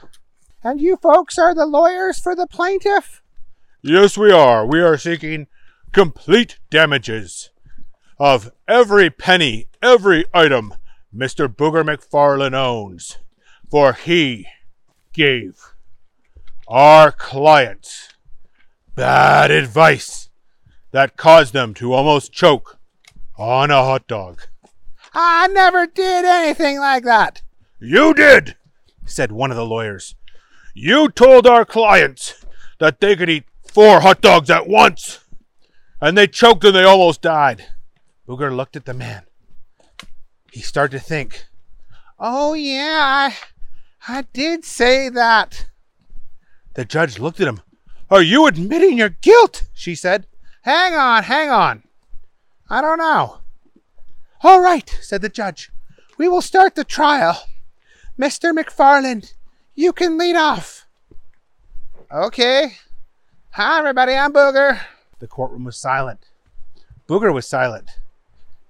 And 0.63 0.83
you 0.83 0.99
folks 0.99 1.39
are 1.39 1.55
the 1.55 1.67
lawyers 1.67 2.21
for 2.21 2.37
the 2.37 2.47
plaintiff? 2.47 3.23
Yes, 3.83 4.19
we 4.19 4.31
are. 4.31 4.67
We 4.67 4.81
are 4.81 4.99
seeking 4.99 5.47
complete 5.93 6.59
damages 6.71 7.51
of 8.19 8.51
every 8.69 9.11
penny, 9.11 9.69
every 9.83 10.25
item 10.33 10.75
Mr. 11.15 11.49
Booger 11.49 11.85
McFarland 11.85 12.55
owns, 12.55 13.19
for 13.71 13.93
he 13.93 14.47
gave 15.13 15.61
our 16.67 17.13
clients 17.13 18.11
bad 18.95 19.51
advice 19.51 20.31
that 20.91 21.17
caused 21.17 21.53
them 21.53 21.75
to 21.75 21.93
almost 21.93 22.33
choke 22.33 22.79
on 23.37 23.71
a 23.71 23.83
hot 23.83 24.07
dog. 24.07 24.43
I 25.13 25.49
never 25.49 25.87
did 25.87 26.25
anything 26.25 26.79
like 26.79 27.05
that. 27.05 27.43
You 27.81 28.15
did, 28.15 28.57
said 29.05 29.33
one 29.33 29.51
of 29.51 29.57
the 29.57 29.67
lawyers. 29.67 30.15
You 30.75 31.09
told 31.09 31.47
our 31.47 31.65
clients 31.65 32.45
that 32.81 33.01
they 33.01 33.15
could 33.15 33.31
eat 33.31 33.45
four 33.73 34.01
hot 34.01 34.21
dogs 34.21 34.51
at 34.51 34.67
once, 34.67 35.25
and 36.01 36.17
they 36.17 36.27
choked 36.27 36.65
and 36.65 36.75
they 36.75 36.85
almost 36.85 37.23
died. 37.23 37.67
Booger 38.27 38.55
looked 38.55 38.77
at 38.77 38.87
the 38.87 38.95
man. 38.95 39.25
He 40.51 40.61
started 40.61 40.99
to 40.99 41.05
think. 41.05 41.45
Oh, 42.19 42.55
yeah, 42.55 43.31
I, 43.31 43.37
I 44.09 44.23
did 44.33 44.65
say 44.65 45.09
that. 45.11 45.67
The 46.75 46.85
judge 46.85 47.19
looked 47.19 47.41
at 47.41 47.49
him. 47.49 47.61
Are 48.11 48.23
you 48.23 48.47
admitting 48.47 48.97
your 48.99 49.11
guilt? 49.11 49.65
She 49.75 49.95
said. 49.95 50.27
Hang 50.63 50.95
on, 50.95 51.25
hang 51.25 51.51
on. 51.51 51.83
I 52.71 52.81
don't 52.81 52.99
know. 52.99 53.39
All 54.43 54.61
right, 54.61 54.89
said 55.03 55.21
the 55.21 55.29
judge. 55.29 55.71
We 56.17 56.29
will 56.29 56.43
start 56.43 56.75
the 56.75 56.85
trial. 56.85 57.43
Mr. 58.19 58.57
McFarland, 58.57 59.35
you 59.75 59.93
can 59.93 60.17
lead 60.17 60.37
off. 60.37 60.87
Okay. 62.11 62.77
Hi, 63.51 63.79
everybody, 63.79 64.15
I'm 64.15 64.33
Booger. 64.33 64.81
The 65.19 65.27
courtroom 65.27 65.65
was 65.65 65.77
silent. 65.77 66.27
Booger 67.09 67.35
was 67.35 67.47
silent. 67.47 67.91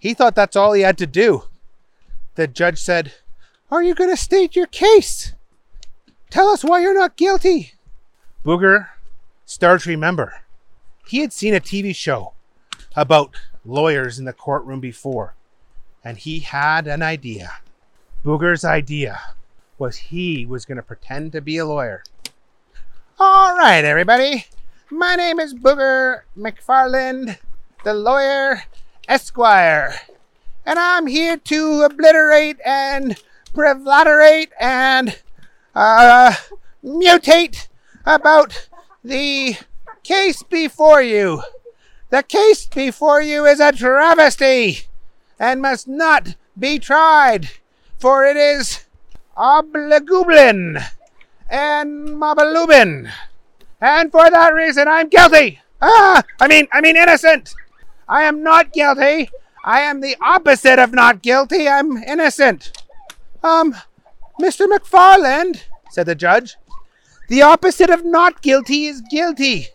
He 0.05 0.13
thought 0.13 0.35
that's 0.35 0.55
all 0.55 0.75
he 0.75 0.83
had 0.83 0.99
to 0.99 1.07
do. 1.07 1.45
The 2.35 2.47
judge 2.47 2.79
said, 2.79 3.15
Are 3.71 3.83
you 3.83 3.95
going 3.95 4.11
to 4.11 4.19
state 4.19 4.55
your 4.55 4.67
case? 4.67 5.33
Tell 6.29 6.49
us 6.49 6.63
why 6.63 6.83
you're 6.83 6.93
not 6.93 7.17
guilty. 7.17 7.73
Booger 8.45 8.89
started 9.47 9.85
to 9.85 9.89
remember. 9.89 10.43
He 11.07 11.21
had 11.21 11.33
seen 11.33 11.55
a 11.55 11.59
TV 11.59 11.97
show 11.97 12.35
about 12.95 13.35
lawyers 13.65 14.19
in 14.19 14.27
the 14.27 14.35
courtroom 14.35 14.79
before, 14.79 15.37
and 16.05 16.19
he 16.19 16.41
had 16.41 16.87
an 16.87 17.01
idea. 17.01 17.53
Booger's 18.23 18.63
idea 18.63 19.19
was 19.79 19.97
he 19.97 20.45
was 20.45 20.67
going 20.67 20.77
to 20.77 20.83
pretend 20.83 21.33
to 21.33 21.41
be 21.41 21.57
a 21.57 21.65
lawyer. 21.65 22.05
All 23.19 23.57
right, 23.57 23.83
everybody. 23.83 24.45
My 24.91 25.17
name 25.17 25.41
is 25.41 25.55
Booger 25.55 26.25
McFarland, 26.37 27.39
the 27.85 27.95
lawyer 27.95 28.65
Esquire, 29.09 29.95
and 30.65 30.79
I'm 30.79 31.07
here 31.07 31.37
to 31.37 31.83
obliterate 31.83 32.59
and 32.65 33.17
prevlaterate 33.53 34.51
and 34.59 35.19
uh, 35.75 36.35
mutate 36.83 37.69
about 38.07 38.69
the 39.03 39.57
case 40.03 40.43
before 40.43 41.03
you. 41.03 41.43
The 42.11 42.23
case 42.23 42.67
before 42.67 43.21
you 43.21 43.45
is 43.47 43.61
a 43.61 43.73
travesty 43.73 44.89
and 45.39 45.61
must 45.61 45.89
not 45.89 46.37
be 46.59 46.79
tried, 46.79 47.51
for 47.99 48.25
it 48.25 48.37
is 48.37 48.85
obligubin 49.37 50.83
and 51.51 52.09
mabalubin, 52.09 53.11
and 53.81 54.11
for 54.11 54.31
that 54.31 54.55
reason 54.55 54.89
I'm 54.89 55.09
guilty. 55.09 55.61
Ah, 55.83 56.23
I 56.41 56.49
mean, 56.49 56.67
I 56.73 56.81
mean 56.81 56.97
innocent. 56.97 57.55
I 58.09 58.25
am 58.25 58.43
not 58.43 58.73
guilty. 58.73 59.31
I 59.65 59.81
am 59.81 60.01
the 60.01 60.17
opposite 60.21 60.79
of 60.79 60.93
not 60.93 61.23
guilty. 61.23 61.69
I'm 61.69 61.97
innocent. 61.97 62.73
Um, 63.43 63.75
Mr. 64.41 64.67
McFarland, 64.67 65.63
said 65.91 66.07
the 66.07 66.15
judge, 66.15 66.57
the 67.29 67.43
opposite 67.43 67.91
of 67.91 68.05
not 68.05 68.43
guilty 68.43 68.87
is 68.87 69.01
guilty. 69.11 69.69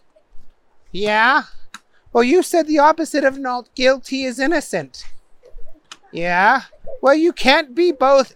Yeah? 0.92 1.44
Well, 2.14 2.24
you 2.24 2.44
said 2.44 2.68
the 2.68 2.80
opposite 2.80 3.24
of 3.24 3.38
not 3.38 3.74
guilty 3.76 4.24
is 4.24 4.40
innocent. 4.40 5.06
Yeah? 6.12 6.64
Well, 7.02 7.16
you 7.16 7.34
can't 7.34 7.74
be 7.74 7.92
both 7.92 8.36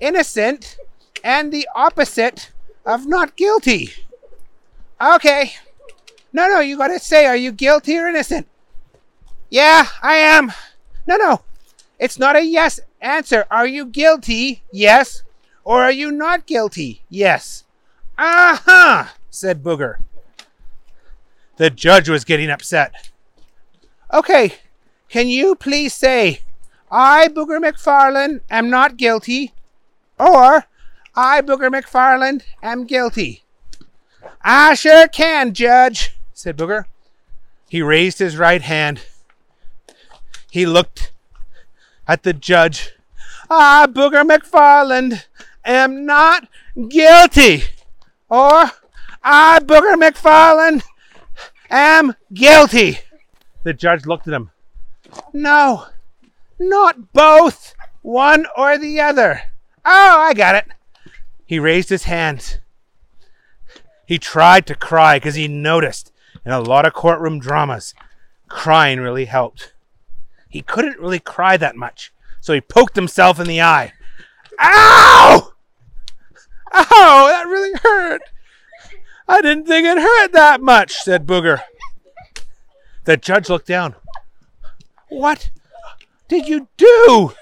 innocent 0.00 0.76
and 1.22 1.52
the 1.52 1.68
opposite 1.74 2.52
of 2.84 3.06
not 3.06 3.36
guilty. 3.36 3.90
Okay. 5.00 5.52
No, 6.32 6.48
no, 6.48 6.60
you 6.60 6.76
gotta 6.76 6.98
say, 6.98 7.26
are 7.26 7.36
you 7.36 7.52
guilty 7.52 7.96
or 7.96 8.08
innocent? 8.08 8.46
Yeah, 9.54 9.86
I 10.02 10.16
am. 10.16 10.52
No, 11.06 11.16
no. 11.16 11.42
It's 12.00 12.18
not 12.18 12.34
a 12.34 12.44
yes 12.44 12.80
answer. 13.00 13.44
Are 13.52 13.68
you 13.68 13.86
guilty? 13.86 14.64
Yes. 14.72 15.22
Or 15.62 15.84
are 15.84 15.92
you 15.92 16.10
not 16.10 16.44
guilty? 16.44 17.02
Yes. 17.08 17.62
Uh 18.18 18.58
huh, 18.64 19.04
said 19.30 19.62
Booger. 19.62 19.98
The 21.56 21.70
judge 21.70 22.08
was 22.08 22.24
getting 22.24 22.50
upset. 22.50 23.10
Okay, 24.12 24.54
can 25.08 25.28
you 25.28 25.54
please 25.54 25.94
say, 25.94 26.40
I, 26.90 27.28
Booger 27.28 27.62
McFarland, 27.62 28.40
am 28.50 28.68
not 28.68 28.96
guilty, 28.96 29.52
or 30.18 30.64
I, 31.14 31.42
Booger 31.42 31.70
McFarland, 31.70 32.42
am 32.60 32.86
guilty? 32.86 33.44
I 34.42 34.74
sure 34.74 35.06
can, 35.06 35.54
Judge, 35.54 36.16
said 36.32 36.56
Booger. 36.56 36.86
He 37.68 37.82
raised 37.82 38.18
his 38.18 38.36
right 38.36 38.62
hand. 38.62 39.00
He 40.54 40.66
looked 40.66 41.10
at 42.06 42.22
the 42.22 42.32
judge. 42.32 42.92
I, 43.50 43.88
Booger 43.88 44.22
McFarland, 44.22 45.24
am 45.64 46.06
not 46.06 46.46
guilty. 46.90 47.64
Or 48.28 48.70
I, 49.24 49.58
Booger 49.58 49.96
McFarland, 49.96 50.84
am 51.68 52.14
guilty. 52.32 53.00
The 53.64 53.72
judge 53.72 54.06
looked 54.06 54.28
at 54.28 54.34
him. 54.34 54.52
No, 55.32 55.86
not 56.60 57.12
both. 57.12 57.74
One 58.02 58.46
or 58.56 58.78
the 58.78 59.00
other. 59.00 59.42
Oh, 59.84 60.20
I 60.20 60.34
got 60.34 60.54
it. 60.54 60.66
He 61.44 61.58
raised 61.58 61.88
his 61.88 62.04
hands. 62.04 62.60
He 64.06 64.18
tried 64.18 64.68
to 64.68 64.76
cry 64.76 65.16
because 65.16 65.34
he 65.34 65.48
noticed 65.48 66.12
in 66.46 66.52
a 66.52 66.60
lot 66.60 66.86
of 66.86 66.92
courtroom 66.92 67.40
dramas, 67.40 67.92
crying 68.46 69.00
really 69.00 69.24
helped. 69.24 69.73
He 70.54 70.62
couldn't 70.62 71.00
really 71.00 71.18
cry 71.18 71.56
that 71.56 71.74
much, 71.74 72.12
so 72.40 72.52
he 72.52 72.60
poked 72.60 72.94
himself 72.94 73.40
in 73.40 73.48
the 73.48 73.60
eye. 73.60 73.92
Ow! 74.60 75.52
Ow, 76.72 77.26
that 77.26 77.48
really 77.48 77.76
hurt. 77.82 78.22
I 79.26 79.40
didn't 79.42 79.66
think 79.66 79.84
it 79.84 79.98
hurt 79.98 80.30
that 80.30 80.60
much, 80.60 80.92
said 80.92 81.26
Booger. 81.26 81.62
The 83.02 83.16
judge 83.16 83.48
looked 83.48 83.66
down. 83.66 83.96
What 85.08 85.50
did 86.28 86.46
you 86.46 86.68
do? 86.76 87.32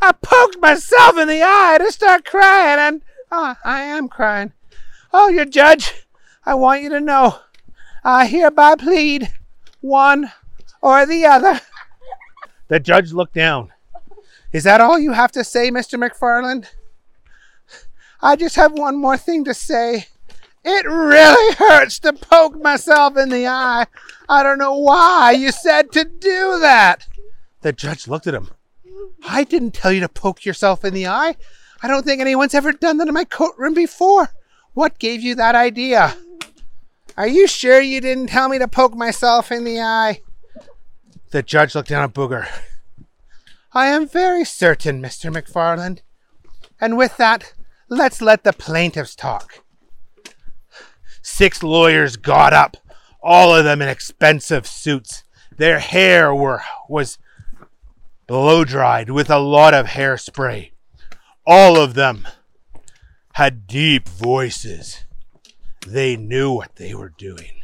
I 0.00 0.12
poked 0.22 0.60
myself 0.60 1.18
in 1.18 1.26
the 1.26 1.42
eye 1.42 1.78
to 1.80 1.90
start 1.90 2.24
crying, 2.24 2.78
and 2.78 3.02
oh, 3.32 3.56
I 3.64 3.80
am 3.80 4.08
crying. 4.08 4.52
Oh, 5.12 5.28
your 5.28 5.44
judge, 5.44 6.06
I 6.46 6.54
want 6.54 6.82
you 6.82 6.90
to 6.90 7.00
know 7.00 7.40
I 8.04 8.26
hereby 8.26 8.76
plead 8.76 9.32
one 9.80 10.30
or 10.84 11.06
the 11.06 11.24
other. 11.24 11.60
The 12.74 12.80
judge 12.80 13.12
looked 13.12 13.34
down. 13.34 13.72
Is 14.52 14.64
that 14.64 14.80
all 14.80 14.98
you 14.98 15.12
have 15.12 15.30
to 15.30 15.44
say, 15.44 15.70
Mr. 15.70 15.96
McFarland? 15.96 16.66
I 18.20 18.34
just 18.34 18.56
have 18.56 18.72
one 18.72 18.96
more 18.96 19.16
thing 19.16 19.44
to 19.44 19.54
say. 19.54 20.08
It 20.64 20.84
really 20.84 21.54
hurts 21.54 22.00
to 22.00 22.12
poke 22.12 22.60
myself 22.60 23.16
in 23.16 23.28
the 23.28 23.46
eye. 23.46 23.86
I 24.28 24.42
don't 24.42 24.58
know 24.58 24.76
why 24.76 25.36
you 25.38 25.52
said 25.52 25.92
to 25.92 26.02
do 26.02 26.58
that. 26.62 27.06
The 27.60 27.72
judge 27.72 28.08
looked 28.08 28.26
at 28.26 28.34
him. 28.34 28.50
I 29.24 29.44
didn't 29.44 29.74
tell 29.74 29.92
you 29.92 30.00
to 30.00 30.08
poke 30.08 30.44
yourself 30.44 30.84
in 30.84 30.94
the 30.94 31.06
eye. 31.06 31.36
I 31.80 31.86
don't 31.86 32.04
think 32.04 32.20
anyone's 32.20 32.56
ever 32.56 32.72
done 32.72 32.96
that 32.96 33.06
in 33.06 33.14
my 33.14 33.24
courtroom 33.24 33.74
before. 33.74 34.30
What 34.72 34.98
gave 34.98 35.22
you 35.22 35.36
that 35.36 35.54
idea? 35.54 36.16
Are 37.16 37.28
you 37.28 37.46
sure 37.46 37.80
you 37.80 38.00
didn't 38.00 38.30
tell 38.30 38.48
me 38.48 38.58
to 38.58 38.66
poke 38.66 38.96
myself 38.96 39.52
in 39.52 39.62
the 39.62 39.80
eye? 39.80 40.22
The 41.34 41.42
judge 41.42 41.74
looked 41.74 41.88
down 41.88 42.04
at 42.04 42.14
Booger. 42.14 42.46
I 43.72 43.86
am 43.86 44.06
very 44.06 44.44
certain, 44.44 45.02
Mr. 45.02 45.34
McFarland. 45.34 45.98
And 46.80 46.96
with 46.96 47.16
that, 47.16 47.54
let's 47.88 48.22
let 48.22 48.44
the 48.44 48.52
plaintiffs 48.52 49.16
talk. 49.16 49.64
Six 51.22 51.60
lawyers 51.60 52.16
got 52.16 52.52
up, 52.52 52.76
all 53.20 53.52
of 53.52 53.64
them 53.64 53.82
in 53.82 53.88
expensive 53.88 54.64
suits. 54.64 55.24
Their 55.56 55.80
hair 55.80 56.32
were 56.32 56.62
was 56.88 57.18
blow 58.28 58.64
dried 58.64 59.10
with 59.10 59.28
a 59.28 59.40
lot 59.40 59.74
of 59.74 59.86
hairspray. 59.86 60.70
All 61.44 61.76
of 61.76 61.94
them 61.94 62.28
had 63.32 63.66
deep 63.66 64.08
voices. 64.08 65.02
They 65.84 66.16
knew 66.16 66.52
what 66.52 66.76
they 66.76 66.94
were 66.94 67.12
doing. 67.18 67.60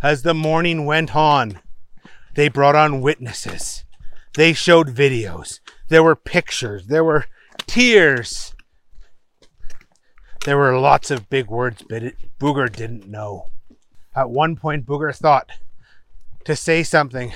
As 0.00 0.22
the 0.22 0.34
morning 0.34 0.86
went 0.86 1.16
on, 1.16 1.58
they 2.34 2.48
brought 2.48 2.76
on 2.76 3.00
witnesses. 3.00 3.84
They 4.34 4.52
showed 4.52 4.94
videos. 4.94 5.60
There 5.88 6.02
were 6.02 6.16
pictures. 6.16 6.86
There 6.86 7.04
were 7.04 7.26
tears. 7.66 8.54
There 10.44 10.56
were 10.56 10.78
lots 10.78 11.10
of 11.10 11.28
big 11.28 11.48
words, 11.48 11.84
but 11.88 12.02
it, 12.02 12.38
Booger 12.38 12.74
didn't 12.74 13.08
know. 13.08 13.46
At 14.14 14.30
one 14.30 14.56
point, 14.56 14.86
Booger 14.86 15.14
thought 15.14 15.50
to 16.44 16.56
say 16.56 16.82
something. 16.82 17.32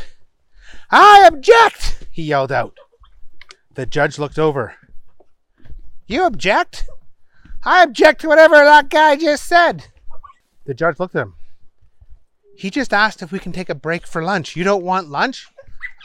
I 0.90 1.24
object, 1.26 2.06
he 2.10 2.22
yelled 2.22 2.52
out. 2.52 2.76
The 3.74 3.86
judge 3.86 4.18
looked 4.18 4.38
over. 4.38 4.74
You 6.06 6.24
object? 6.24 6.86
I 7.64 7.82
object 7.82 8.20
to 8.22 8.28
whatever 8.28 8.56
that 8.56 8.88
guy 8.88 9.16
just 9.16 9.46
said. 9.46 9.88
The 10.64 10.74
judge 10.74 10.98
looked 10.98 11.14
at 11.14 11.22
him. 11.22 11.34
He 12.56 12.70
just 12.70 12.92
asked 12.92 13.22
if 13.22 13.32
we 13.32 13.38
can 13.38 13.52
take 13.52 13.68
a 13.68 13.74
break 13.74 14.06
for 14.06 14.22
lunch. 14.22 14.56
You 14.56 14.64
don't 14.64 14.84
want 14.84 15.10
lunch? 15.10 15.48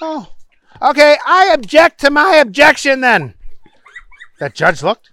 Oh. 0.02 0.34
Okay, 0.82 1.18
I 1.26 1.52
object 1.54 2.00
to 2.02 2.10
my 2.10 2.36
objection 2.36 3.02
then. 3.02 3.34
The 4.40 4.50
judge 4.50 4.82
looked. 4.82 5.12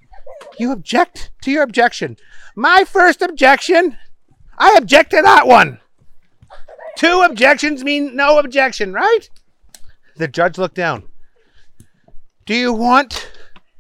You 0.59 0.72
object 0.72 1.31
to 1.42 1.51
your 1.51 1.62
objection. 1.62 2.16
My 2.55 2.85
first 2.85 3.20
objection, 3.20 3.99
I 4.57 4.75
object 4.77 5.11
to 5.11 5.22
that 5.22 5.46
one. 5.46 5.81
Two 6.96 7.22
objections 7.22 7.85
mean 7.85 8.16
no 8.16 8.38
objection, 8.38 8.92
right? 8.92 9.29
The 10.16 10.29
judge 10.29 10.57
looked 10.57 10.77
down. 10.77 11.09
Do 12.46 12.55
you 12.55 12.72
want 12.72 13.31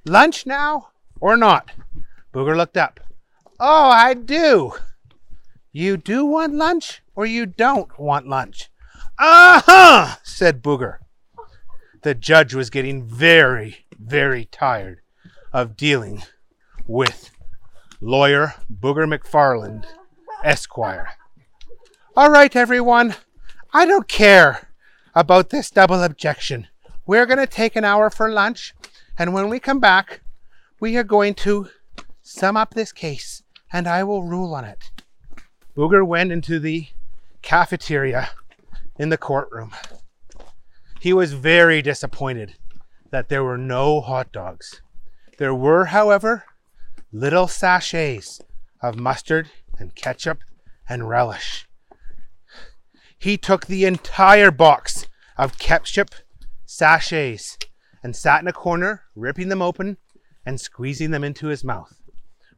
lunch 0.04 0.44
now 0.44 0.88
or 1.20 1.36
not? 1.36 1.70
Booger 2.34 2.56
looked 2.56 2.76
up. 2.76 3.00
Oh, 3.58 3.88
I 3.88 4.12
do. 4.12 4.72
You 5.78 5.98
do 5.98 6.24
want 6.24 6.54
lunch 6.54 7.02
or 7.14 7.26
you 7.26 7.44
don't 7.44 7.98
want 7.98 8.26
lunch? 8.26 8.70
Uh 9.18 9.60
huh, 9.62 10.16
said 10.22 10.62
Booger. 10.62 11.00
The 12.00 12.14
judge 12.14 12.54
was 12.54 12.70
getting 12.70 13.06
very, 13.06 13.84
very 13.98 14.46
tired 14.46 15.02
of 15.52 15.76
dealing 15.76 16.22
with 16.86 17.30
lawyer 18.00 18.54
Booger 18.72 19.04
McFarland, 19.06 19.84
Esquire. 20.42 21.10
All 22.16 22.30
right, 22.30 22.56
everyone. 22.56 23.14
I 23.74 23.84
don't 23.84 24.08
care 24.08 24.68
about 25.14 25.50
this 25.50 25.70
double 25.70 26.02
objection. 26.02 26.68
We're 27.04 27.26
going 27.26 27.36
to 27.36 27.46
take 27.46 27.76
an 27.76 27.84
hour 27.84 28.08
for 28.08 28.32
lunch, 28.32 28.74
and 29.18 29.34
when 29.34 29.50
we 29.50 29.60
come 29.60 29.80
back, 29.80 30.22
we 30.80 30.96
are 30.96 31.04
going 31.04 31.34
to 31.34 31.68
sum 32.22 32.56
up 32.56 32.72
this 32.72 32.92
case, 32.92 33.42
and 33.70 33.86
I 33.86 34.04
will 34.04 34.22
rule 34.22 34.54
on 34.54 34.64
it. 34.64 34.90
Booger 35.76 36.06
went 36.06 36.32
into 36.32 36.58
the 36.58 36.88
cafeteria 37.42 38.30
in 38.98 39.10
the 39.10 39.18
courtroom. 39.18 39.72
He 41.00 41.12
was 41.12 41.34
very 41.34 41.82
disappointed 41.82 42.54
that 43.10 43.28
there 43.28 43.44
were 43.44 43.58
no 43.58 44.00
hot 44.00 44.32
dogs. 44.32 44.80
There 45.38 45.54
were, 45.54 45.86
however, 45.86 46.44
little 47.12 47.46
sachets 47.46 48.40
of 48.82 48.98
mustard 48.98 49.50
and 49.78 49.94
ketchup 49.94 50.38
and 50.88 51.08
relish. 51.08 51.66
He 53.18 53.36
took 53.36 53.66
the 53.66 53.84
entire 53.84 54.50
box 54.50 55.06
of 55.36 55.58
ketchup 55.58 56.10
sachets, 56.64 57.58
and 58.02 58.14
sat 58.14 58.40
in 58.40 58.48
a 58.48 58.52
corner, 58.52 59.02
ripping 59.14 59.48
them 59.48 59.62
open 59.62 59.96
and 60.44 60.60
squeezing 60.60 61.10
them 61.10 61.24
into 61.24 61.48
his 61.48 61.64
mouth, 61.64 62.00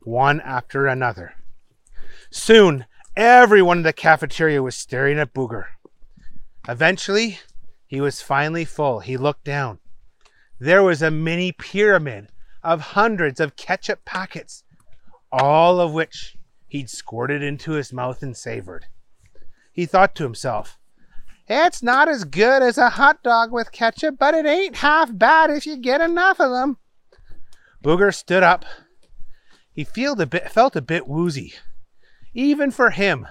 one 0.03 0.41
after 0.41 0.87
another. 0.87 1.35
Soon, 2.31 2.87
everyone 3.19 3.79
in 3.79 3.83
the 3.83 3.93
cafeteria 3.93 4.63
was 4.63 4.77
staring 4.77 5.19
at 5.19 5.35
Booger. 5.35 5.65
Eventually, 6.69 7.41
he 7.85 8.01
was 8.01 8.23
finally 8.23 8.65
full. 8.65 9.01
He 9.01 9.17
looked 9.17 9.43
down. 9.43 9.81
There 10.61 10.85
was 10.85 11.03
a 11.03 11.11
mini 11.11 11.51
pyramid 11.51 12.29
of 12.63 12.81
hundreds 12.81 13.41
of 13.41 13.57
ketchup 13.57 14.05
packets, 14.05 14.63
all 15.33 15.81
of 15.81 15.93
which 15.93 16.37
he'd 16.69 16.89
squirted 16.89 17.43
into 17.43 17.73
his 17.73 17.93
mouth 17.93 18.23
and 18.23 18.37
savored. 18.37 18.87
He 19.73 19.85
thought 19.85 20.15
to 20.17 20.23
himself, 20.23 20.79
It's 21.49 21.83
not 21.83 22.09
as 22.09 22.23
good 22.23 22.63
as 22.63 22.79
a 22.79 22.91
hot 22.91 23.25
dog 23.25 23.51
with 23.51 23.73
ketchup, 23.73 24.17
but 24.17 24.35
it 24.35 24.47
ain't 24.47 24.77
half 24.77 25.11
bad 25.13 25.51
if 25.51 25.67
you 25.67 25.77
get 25.77 26.01
enough 26.01 26.41
of 26.41 26.53
them. 26.53 26.77
Booger 27.83 28.15
stood 28.15 28.45
up. 28.45 28.65
He 29.73 29.83
felt 29.83 30.21
a 30.21 30.27
bit, 30.27 30.51
felt 30.53 30.77
a 30.77 30.83
bit 30.83 31.09
woozy. 31.09 31.55
Even 32.38 32.70
for 32.70 32.90
him, 32.90 33.27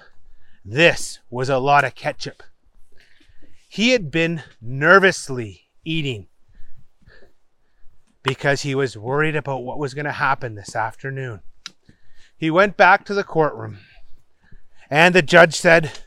this 0.66 1.20
was 1.30 1.48
a 1.48 1.60
lot 1.60 1.86
of 1.86 1.96
ketchup. 1.96 2.44
He 3.70 3.92
had 3.92 4.12
been 4.12 4.44
nervously 4.60 5.70
eating 5.86 6.28
because 8.22 8.64
he 8.64 8.76
was 8.76 8.98
worried 8.98 9.38
about 9.38 9.64
what 9.64 9.80
was 9.80 9.94
going 9.94 10.08
to 10.08 10.12
happen 10.12 10.56
this 10.56 10.76
afternoon. 10.76 11.40
He 12.36 12.52
went 12.52 12.76
back 12.76 13.06
to 13.06 13.14
the 13.14 13.24
courtroom, 13.24 13.78
and 14.90 15.16
the 15.16 15.22
judge 15.22 15.56
said, 15.56 16.00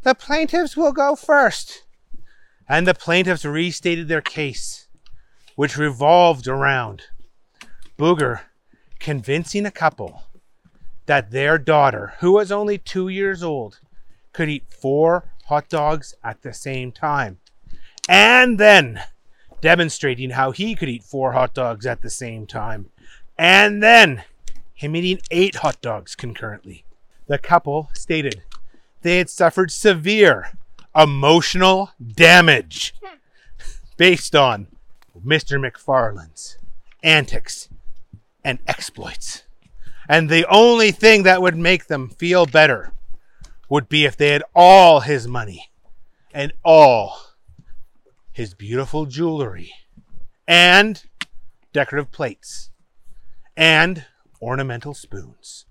The 0.00 0.14
plaintiffs 0.14 0.74
will 0.74 0.92
go 0.92 1.14
first. 1.14 1.84
And 2.66 2.86
the 2.86 2.94
plaintiffs 2.94 3.44
restated 3.44 4.08
their 4.08 4.22
case, 4.22 4.88
which 5.56 5.76
revolved 5.76 6.48
around 6.48 7.02
Booger 7.98 8.40
convincing 8.98 9.66
a 9.66 9.70
couple 9.70 10.22
that 11.06 11.30
their 11.30 11.58
daughter, 11.58 12.14
who 12.20 12.32
was 12.32 12.52
only 12.52 12.78
two 12.78 13.08
years 13.08 13.42
old, 13.42 13.80
could 14.32 14.48
eat 14.48 14.64
four 14.68 15.32
hot 15.46 15.68
dogs 15.68 16.14
at 16.22 16.42
the 16.42 16.52
same 16.52 16.92
time. 16.92 17.38
And 18.08 18.58
then 18.58 19.02
demonstrating 19.60 20.30
how 20.30 20.50
he 20.50 20.74
could 20.74 20.88
eat 20.88 21.04
four 21.04 21.32
hot 21.32 21.54
dogs 21.54 21.86
at 21.86 22.02
the 22.02 22.10
same 22.10 22.46
time. 22.46 22.90
And 23.38 23.82
then 23.82 24.24
him 24.74 24.96
eating 24.96 25.22
eight 25.30 25.56
hot 25.56 25.80
dogs 25.80 26.14
concurrently. 26.14 26.84
The 27.26 27.38
couple 27.38 27.90
stated 27.94 28.42
they 29.02 29.18
had 29.18 29.30
suffered 29.30 29.70
severe 29.70 30.50
emotional 30.94 31.90
damage 32.04 32.94
based 33.96 34.34
on 34.34 34.66
Mr. 35.24 35.58
McFarland's 35.58 36.58
antics 37.02 37.68
and 38.44 38.58
exploits. 38.66 39.44
And 40.12 40.28
the 40.28 40.46
only 40.50 40.90
thing 40.92 41.22
that 41.22 41.40
would 41.40 41.56
make 41.56 41.86
them 41.86 42.10
feel 42.10 42.44
better 42.44 42.92
would 43.70 43.88
be 43.88 44.04
if 44.04 44.14
they 44.14 44.28
had 44.28 44.42
all 44.54 45.00
his 45.00 45.26
money 45.26 45.70
and 46.34 46.52
all 46.62 47.18
his 48.30 48.52
beautiful 48.52 49.06
jewelry 49.06 49.72
and 50.46 51.02
decorative 51.72 52.12
plates 52.12 52.70
and 53.56 54.04
ornamental 54.42 54.92
spoons. 54.92 55.64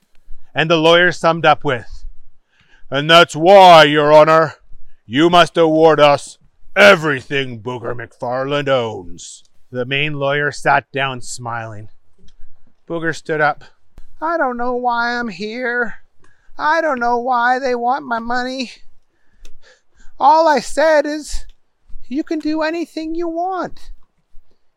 And 0.56 0.72
the 0.72 0.78
lawyer 0.78 1.12
summed 1.12 1.46
up 1.46 1.64
with, 1.64 2.04
And 2.90 3.08
that's 3.08 3.36
why, 3.36 3.84
Your 3.84 4.12
Honor, 4.12 4.56
you 5.06 5.30
must 5.30 5.56
award 5.56 6.00
us 6.00 6.40
everything 6.76 7.62
Booger 7.62 7.94
McFarland 7.94 8.70
owns. 8.70 9.44
The 9.70 9.86
main 9.86 10.14
lawyer 10.14 10.52
sat 10.52 10.92
down 10.92 11.22
smiling. 11.22 11.90
Booger 12.88 13.16
stood 13.16 13.40
up. 13.40 13.66
I 14.22 14.38
don't 14.38 14.58
know 14.58 14.76
why 14.76 15.18
I'm 15.18 15.30
here. 15.30 15.96
I 16.58 16.80
don't 16.82 17.00
know 17.00 17.18
why 17.18 17.58
they 17.58 17.74
want 17.74 18.06
my 18.06 18.20
money. 18.20 18.72
All 20.20 20.48
I 20.48 20.60
said 20.60 21.08
is, 21.08 21.48
you 22.08 22.24
can 22.24 22.38
do 22.38 22.62
anything 22.62 23.16
you 23.16 23.28
want. 23.28 23.92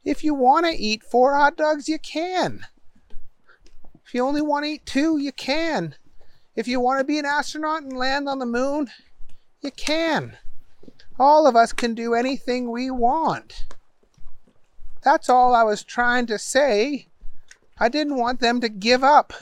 If 0.02 0.24
you 0.24 0.33
want 0.33 0.64
to 0.66 0.72
eat 0.72 1.02
four 1.02 1.35
hot 1.35 1.57
dogs, 1.57 1.88
you 1.88 1.98
can. 1.98 2.66
If 4.07 4.14
you 4.14 4.24
only 4.24 4.40
want 4.40 4.64
to 4.64 4.70
eat 4.70 4.87
two, 4.87 5.18
you 5.18 5.33
can. 5.33 5.94
If 6.57 6.66
you 6.66 6.80
want 6.80 7.00
to 7.00 7.04
be 7.04 7.18
an 7.18 7.26
astronaut 7.26 7.83
and 7.83 7.92
land 7.92 8.28
on 8.28 8.38
the 8.38 8.46
moon, 8.46 8.90
you 9.61 9.70
can. 9.70 10.38
All 11.18 11.46
of 11.46 11.57
us 11.57 11.72
can 11.72 11.94
do 11.94 12.14
anything 12.14 12.70
we 12.70 12.90
want. 12.90 13.66
That's 15.02 15.28
all 15.28 15.54
I 15.54 15.64
was 15.64 15.83
trying 15.83 16.26
to 16.26 16.38
say. 16.38 17.09
I 17.79 17.89
didn't 17.89 18.17
want 18.17 18.41
them 18.41 18.61
to 18.61 18.69
give 18.69 19.03
up 19.03 19.33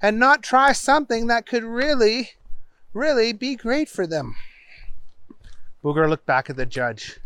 and 0.00 0.18
not 0.18 0.42
try 0.42 0.72
something 0.72 1.26
that 1.26 1.46
could 1.46 1.64
really, 1.64 2.30
really 2.92 3.32
be 3.32 3.56
great 3.56 3.88
for 3.88 4.06
them. 4.06 4.36
Booger 5.82 6.08
looked 6.08 6.26
back 6.26 6.48
at 6.48 6.56
the 6.56 6.66
judge. 6.66 7.18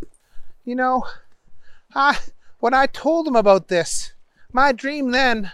You 0.64 0.74
know, 0.74 1.04
I 1.94 2.18
when 2.58 2.74
I 2.74 2.86
told 2.86 3.28
him 3.28 3.36
about 3.36 3.68
this, 3.68 4.12
my 4.52 4.72
dream 4.72 5.10
then 5.10 5.52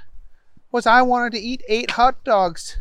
was 0.71 0.87
I 0.87 1.03
wanted 1.03 1.33
to 1.33 1.41
eat 1.41 1.63
eight 1.69 1.93
hot 1.93 2.23
dogs. 2.25 2.79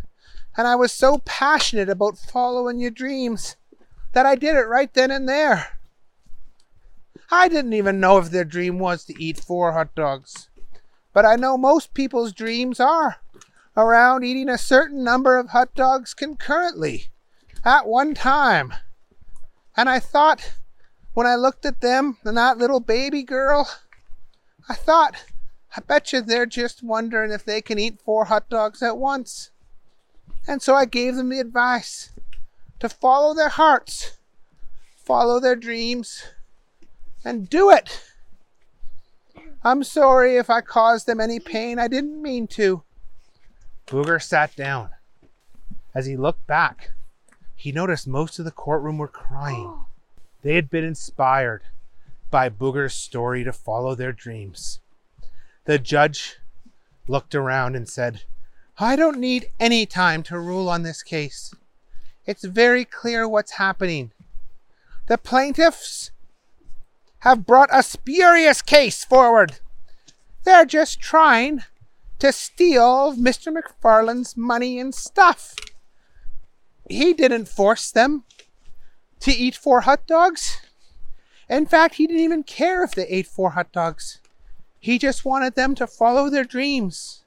And 0.57 0.67
I 0.67 0.75
was 0.75 0.91
so 0.91 1.19
passionate 1.19 1.89
about 1.89 2.17
following 2.17 2.79
your 2.79 2.91
dreams 2.91 3.55
that 4.13 4.25
I 4.25 4.35
did 4.35 4.55
it 4.55 4.67
right 4.67 4.93
then 4.93 5.09
and 5.09 5.27
there. 5.27 5.79
I 7.31 7.47
didn't 7.47 7.73
even 7.73 8.01
know 8.01 8.17
if 8.17 8.29
their 8.29 8.43
dream 8.43 8.77
was 8.77 9.05
to 9.05 9.23
eat 9.23 9.39
four 9.39 9.71
hot 9.71 9.95
dogs. 9.95 10.49
But 11.13 11.25
I 11.25 11.35
know 11.35 11.57
most 11.57 11.93
people's 11.93 12.33
dreams 12.33 12.79
are 12.79 13.17
around 13.75 14.23
eating 14.23 14.49
a 14.49 14.57
certain 14.57 15.03
number 15.03 15.37
of 15.37 15.49
hot 15.49 15.73
dogs 15.75 16.13
concurrently 16.13 17.07
at 17.63 17.87
one 17.87 18.13
time. 18.13 18.73
And 19.75 19.89
I 19.89 19.99
thought, 19.99 20.53
when 21.13 21.27
I 21.27 21.35
looked 21.35 21.65
at 21.65 21.81
them 21.81 22.17
and 22.23 22.37
that 22.37 22.57
little 22.57 22.79
baby 22.79 23.23
girl, 23.23 23.69
I 24.69 24.75
thought, 24.75 25.15
I 25.75 25.81
bet 25.81 26.11
you 26.11 26.21
they're 26.21 26.45
just 26.45 26.83
wondering 26.83 27.31
if 27.31 27.45
they 27.45 27.61
can 27.61 27.79
eat 27.79 28.01
four 28.01 28.25
hot 28.25 28.49
dogs 28.49 28.81
at 28.81 28.97
once. 28.97 29.51
And 30.47 30.61
so 30.61 30.75
I 30.75 30.85
gave 30.85 31.15
them 31.15 31.29
the 31.29 31.39
advice 31.39 32.09
to 32.79 32.89
follow 32.89 33.33
their 33.33 33.49
hearts, 33.49 34.17
follow 34.97 35.39
their 35.39 35.55
dreams, 35.55 36.23
and 37.23 37.49
do 37.49 37.69
it. 37.69 38.01
I'm 39.63 39.83
sorry 39.83 40.37
if 40.37 40.49
I 40.49 40.61
caused 40.61 41.05
them 41.05 41.19
any 41.19 41.39
pain. 41.39 41.77
I 41.77 41.87
didn't 41.87 42.21
mean 42.21 42.47
to. 42.47 42.83
Booger 43.87 44.21
sat 44.21 44.55
down. 44.55 44.89
As 45.93 46.05
he 46.05 46.15
looked 46.15 46.47
back, 46.47 46.91
he 47.55 47.71
noticed 47.71 48.07
most 48.07 48.39
of 48.39 48.45
the 48.45 48.51
courtroom 48.51 48.97
were 48.97 49.07
crying. 49.07 49.85
They 50.41 50.55
had 50.55 50.69
been 50.69 50.83
inspired 50.83 51.61
by 52.31 52.49
Booger's 52.49 52.93
story 52.93 53.43
to 53.43 53.53
follow 53.53 53.93
their 53.93 54.13
dreams. 54.13 54.79
The 55.65 55.77
judge 55.77 56.37
looked 57.07 57.35
around 57.35 57.75
and 57.75 57.87
said, 57.87 58.23
I 58.79 58.95
don't 58.95 59.19
need 59.19 59.51
any 59.59 59.85
time 59.85 60.23
to 60.23 60.39
rule 60.39 60.69
on 60.69 60.81
this 60.81 61.03
case. 61.03 61.53
It's 62.25 62.45
very 62.45 62.85
clear 62.85 63.27
what's 63.27 63.53
happening. 63.53 64.11
The 65.07 65.17
plaintiffs 65.17 66.11
have 67.21 67.45
brought 67.45 67.69
a 67.71 67.83
spurious 67.83 68.61
case 68.61 69.03
forward. 69.03 69.59
They're 70.43 70.65
just 70.65 70.99
trying 70.99 71.63
to 72.19 72.31
steal 72.31 73.15
Mr. 73.15 73.55
McFarland's 73.55 74.35
money 74.35 74.79
and 74.79 74.93
stuff. 74.93 75.55
He 76.89 77.13
didn't 77.13 77.47
force 77.47 77.91
them 77.91 78.23
to 79.21 79.31
eat 79.31 79.55
four 79.55 79.81
hot 79.81 80.07
dogs. 80.07 80.57
In 81.49 81.65
fact, 81.65 81.95
he 81.95 82.07
didn't 82.07 82.23
even 82.23 82.43
care 82.43 82.83
if 82.83 82.95
they 82.95 83.07
ate 83.07 83.27
four 83.27 83.51
hot 83.51 83.71
dogs. 83.71 84.19
He 84.79 84.97
just 84.97 85.23
wanted 85.23 85.55
them 85.55 85.75
to 85.75 85.85
follow 85.85 86.29
their 86.29 86.43
dreams, 86.43 87.23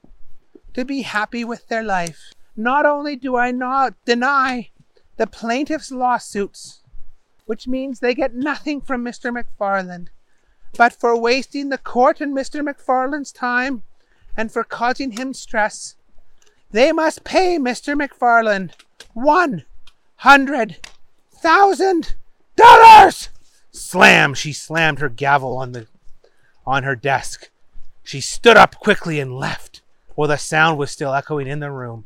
to 0.73 0.83
be 0.83 1.03
happy 1.03 1.45
with 1.45 1.67
their 1.67 1.83
life. 1.83 2.33
Not 2.57 2.85
only 2.85 3.15
do 3.15 3.37
I 3.37 3.51
not 3.51 3.93
deny 4.05 4.71
the 5.15 5.27
plaintiff's 5.27 5.91
lawsuits, 5.91 6.81
which 7.45 7.67
means 7.67 7.99
they 7.99 8.13
get 8.13 8.33
nothing 8.33 8.81
from 8.81 9.03
Mr. 9.03 9.31
McFarland, 9.31 10.07
but 10.77 10.93
for 10.93 11.17
wasting 11.19 11.69
the 11.69 11.77
court 11.77 12.21
and 12.21 12.35
Mr. 12.35 12.61
McFarland's 12.67 13.31
time 13.31 13.83
and 14.35 14.51
for 14.51 14.63
causing 14.63 15.11
him 15.11 15.33
stress, 15.33 15.95
they 16.71 16.91
must 16.91 17.23
pay 17.23 17.57
Mr. 17.57 17.95
McFarland 17.95 18.71
one 19.13 19.63
hundred 20.17 20.77
thousand 21.31 22.15
dollars. 22.55 23.29
Slam! 23.71 24.33
She 24.33 24.53
slammed 24.53 24.99
her 24.99 25.09
gavel 25.09 25.57
on 25.57 25.71
the 25.71 25.87
on 26.65 26.83
her 26.83 26.95
desk. 26.95 27.49
She 28.03 28.21
stood 28.21 28.57
up 28.57 28.75
quickly 28.75 29.19
and 29.19 29.35
left, 29.35 29.81
while 30.15 30.27
the 30.27 30.37
sound 30.37 30.77
was 30.77 30.91
still 30.91 31.13
echoing 31.13 31.47
in 31.47 31.59
the 31.59 31.71
room. 31.71 32.05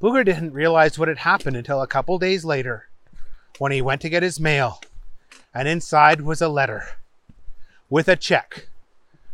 Booger 0.00 0.24
didn't 0.24 0.52
realize 0.52 0.98
what 0.98 1.08
had 1.08 1.18
happened 1.18 1.56
until 1.56 1.80
a 1.80 1.86
couple 1.86 2.18
days 2.18 2.44
later, 2.44 2.88
when 3.58 3.72
he 3.72 3.82
went 3.82 4.00
to 4.02 4.08
get 4.08 4.22
his 4.22 4.40
mail. 4.40 4.80
and 5.54 5.68
inside 5.68 6.22
was 6.22 6.40
a 6.40 6.48
letter 6.48 6.96
with 7.90 8.08
a 8.08 8.16
check 8.16 8.68